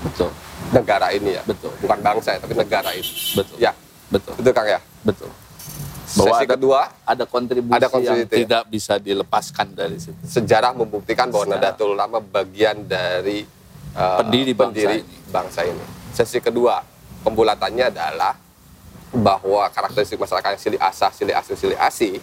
betul, 0.00 0.30
negara 0.70 1.10
ini 1.10 1.34
ya. 1.34 1.42
betul, 1.42 1.74
Bukan 1.78 1.98
bangsa 1.98 2.34
ya, 2.34 2.38
tapi 2.38 2.54
negara 2.54 2.94
ini. 2.94 3.10
betul, 3.34 3.56
Ya, 3.58 3.72
betul, 4.08 4.34
itu 4.38 4.50
Kang 4.50 4.68
ya. 4.68 4.80
betul. 5.02 5.26
Bahwa 6.12 6.28
Sesi 6.28 6.44
ada- 6.44 6.52
kedua, 6.54 6.80
Ada 7.02 7.24
kontribusi, 7.24 7.74
Ada 7.74 7.88
kontribusi, 7.88 8.14
yang 8.14 8.20
ya. 8.22 8.38
tidak 8.38 8.62
bisa 8.68 8.94
dilepaskan 8.96 9.66
dari 9.72 9.96
situ. 9.96 10.14
sejarah 10.22 10.70
membuktikan 10.70 11.26
bahwa 11.28 11.46
Sejarah. 11.46 11.72
Nahdlatul 11.72 11.90
Ulama 11.90 12.18
bagian 12.20 12.76
dari 12.84 13.42
uh, 13.92 14.20
Pendiri 14.20 14.52
bangsa 14.52 14.88
ini. 14.92 15.16
bangsa 15.28 15.60
ini. 15.64 15.84
Sesi 16.12 16.38
kedua, 16.38 16.78
pembulatannya 17.22 17.88
adalah 17.88 18.36
bahwa 19.10 19.66
karakteristik 19.66 20.16
masyarakat 20.16 20.50
yang 20.52 20.62
silih 20.62 20.80
asah, 20.80 21.10
silih 21.10 21.34
asuh, 21.34 21.56
silih 21.56 21.78
asih 21.80 22.20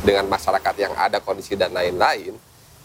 dengan 0.00 0.24
masyarakat 0.26 0.74
yang 0.78 0.94
ada 0.94 1.18
kondisi 1.18 1.54
dan 1.54 1.70
lain-lain 1.70 2.32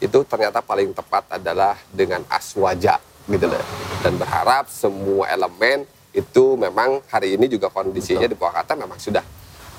itu 0.01 0.19
ternyata 0.25 0.65
paling 0.65 0.91
tepat 0.97 1.37
adalah 1.37 1.77
dengan 1.93 2.25
aswaja 2.25 2.97
gitu 3.29 3.45
loh. 3.45 3.61
Dan 4.01 4.17
berharap 4.17 4.65
semua 4.65 5.29
elemen 5.29 5.85
itu 6.11 6.57
memang 6.57 6.99
hari 7.07 7.37
ini 7.37 7.45
juga 7.45 7.69
kondisinya 7.69 8.25
di 8.25 8.33
Purwakarta 8.35 8.73
memang 8.75 8.97
sudah 8.97 9.23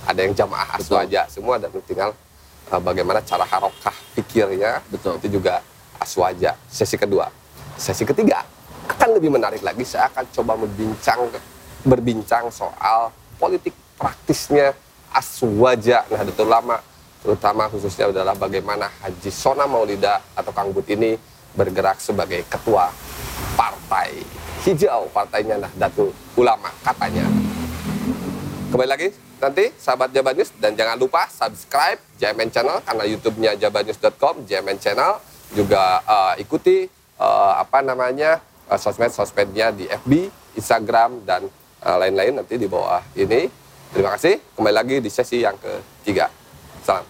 ada 0.06 0.20
yang 0.22 0.32
jamaah 0.32 0.78
Betul. 0.78 0.96
aswaja 0.96 1.20
semua 1.28 1.58
dan 1.58 1.68
tinggal 1.84 2.14
uh, 2.70 2.80
bagaimana 2.80 3.18
cara 3.26 3.42
harokah 3.42 3.92
pikirnya. 4.14 4.78
Betul. 4.86 5.18
itu 5.18 5.42
juga 5.42 5.58
aswaja. 5.98 6.54
Sesi 6.70 6.94
kedua. 6.94 7.26
Sesi 7.74 8.06
ketiga 8.06 8.46
akan 8.94 9.18
lebih 9.18 9.34
menarik 9.34 9.60
lagi. 9.66 9.82
Saya 9.82 10.06
akan 10.14 10.24
coba 10.30 10.54
membincang 10.54 11.26
berbincang 11.82 12.46
soal 12.54 13.10
politik 13.42 13.74
praktisnya 13.98 14.70
aswaja. 15.10 16.06
Nahdlatul 16.06 16.46
Ulama 16.46 16.78
terutama 17.22 17.70
khususnya 17.70 18.10
adalah 18.10 18.34
bagaimana 18.34 18.90
Haji 19.02 19.30
Sona 19.30 19.64
Maulida 19.70 20.18
atau 20.34 20.50
Kang 20.50 20.74
Bud 20.74 20.86
ini 20.90 21.14
bergerak 21.54 22.02
sebagai 22.02 22.42
ketua 22.50 22.90
partai 23.54 24.20
hijau 24.66 25.06
partainya 25.14 25.58
Nahdlatul 25.62 26.10
Ulama 26.34 26.70
katanya 26.82 27.26
Kembali 28.72 28.88
lagi 28.88 29.12
nanti 29.36 29.68
sahabat 29.76 30.16
Jabar 30.16 30.32
News 30.32 30.48
dan 30.56 30.72
jangan 30.72 30.96
lupa 30.96 31.28
subscribe 31.28 32.00
JMN 32.16 32.48
Channel 32.48 32.80
karena 32.80 33.04
YouTube-nya 33.04 33.52
jabarnews.com, 33.60 34.48
JMN 34.48 34.80
Channel 34.80 35.20
juga 35.52 36.00
eh, 36.00 36.40
ikuti 36.40 36.88
eh, 37.20 37.52
apa 37.60 37.84
namanya 37.84 38.40
eh, 38.72 38.78
sosmed-sosmednya 38.80 39.76
di 39.76 39.84
FB, 39.92 40.12
Instagram 40.56 41.20
dan 41.28 41.52
lain-lain 41.82 42.40
nanti 42.40 42.56
di 42.56 42.70
bawah 42.70 43.04
ini. 43.12 43.44
Terima 43.92 44.14
kasih. 44.16 44.40
Kembali 44.56 44.72
lagi 44.72 44.96
di 45.04 45.10
sesi 45.12 45.44
yang 45.44 45.58
ketiga. 45.60 46.30
さ！ 46.82 47.04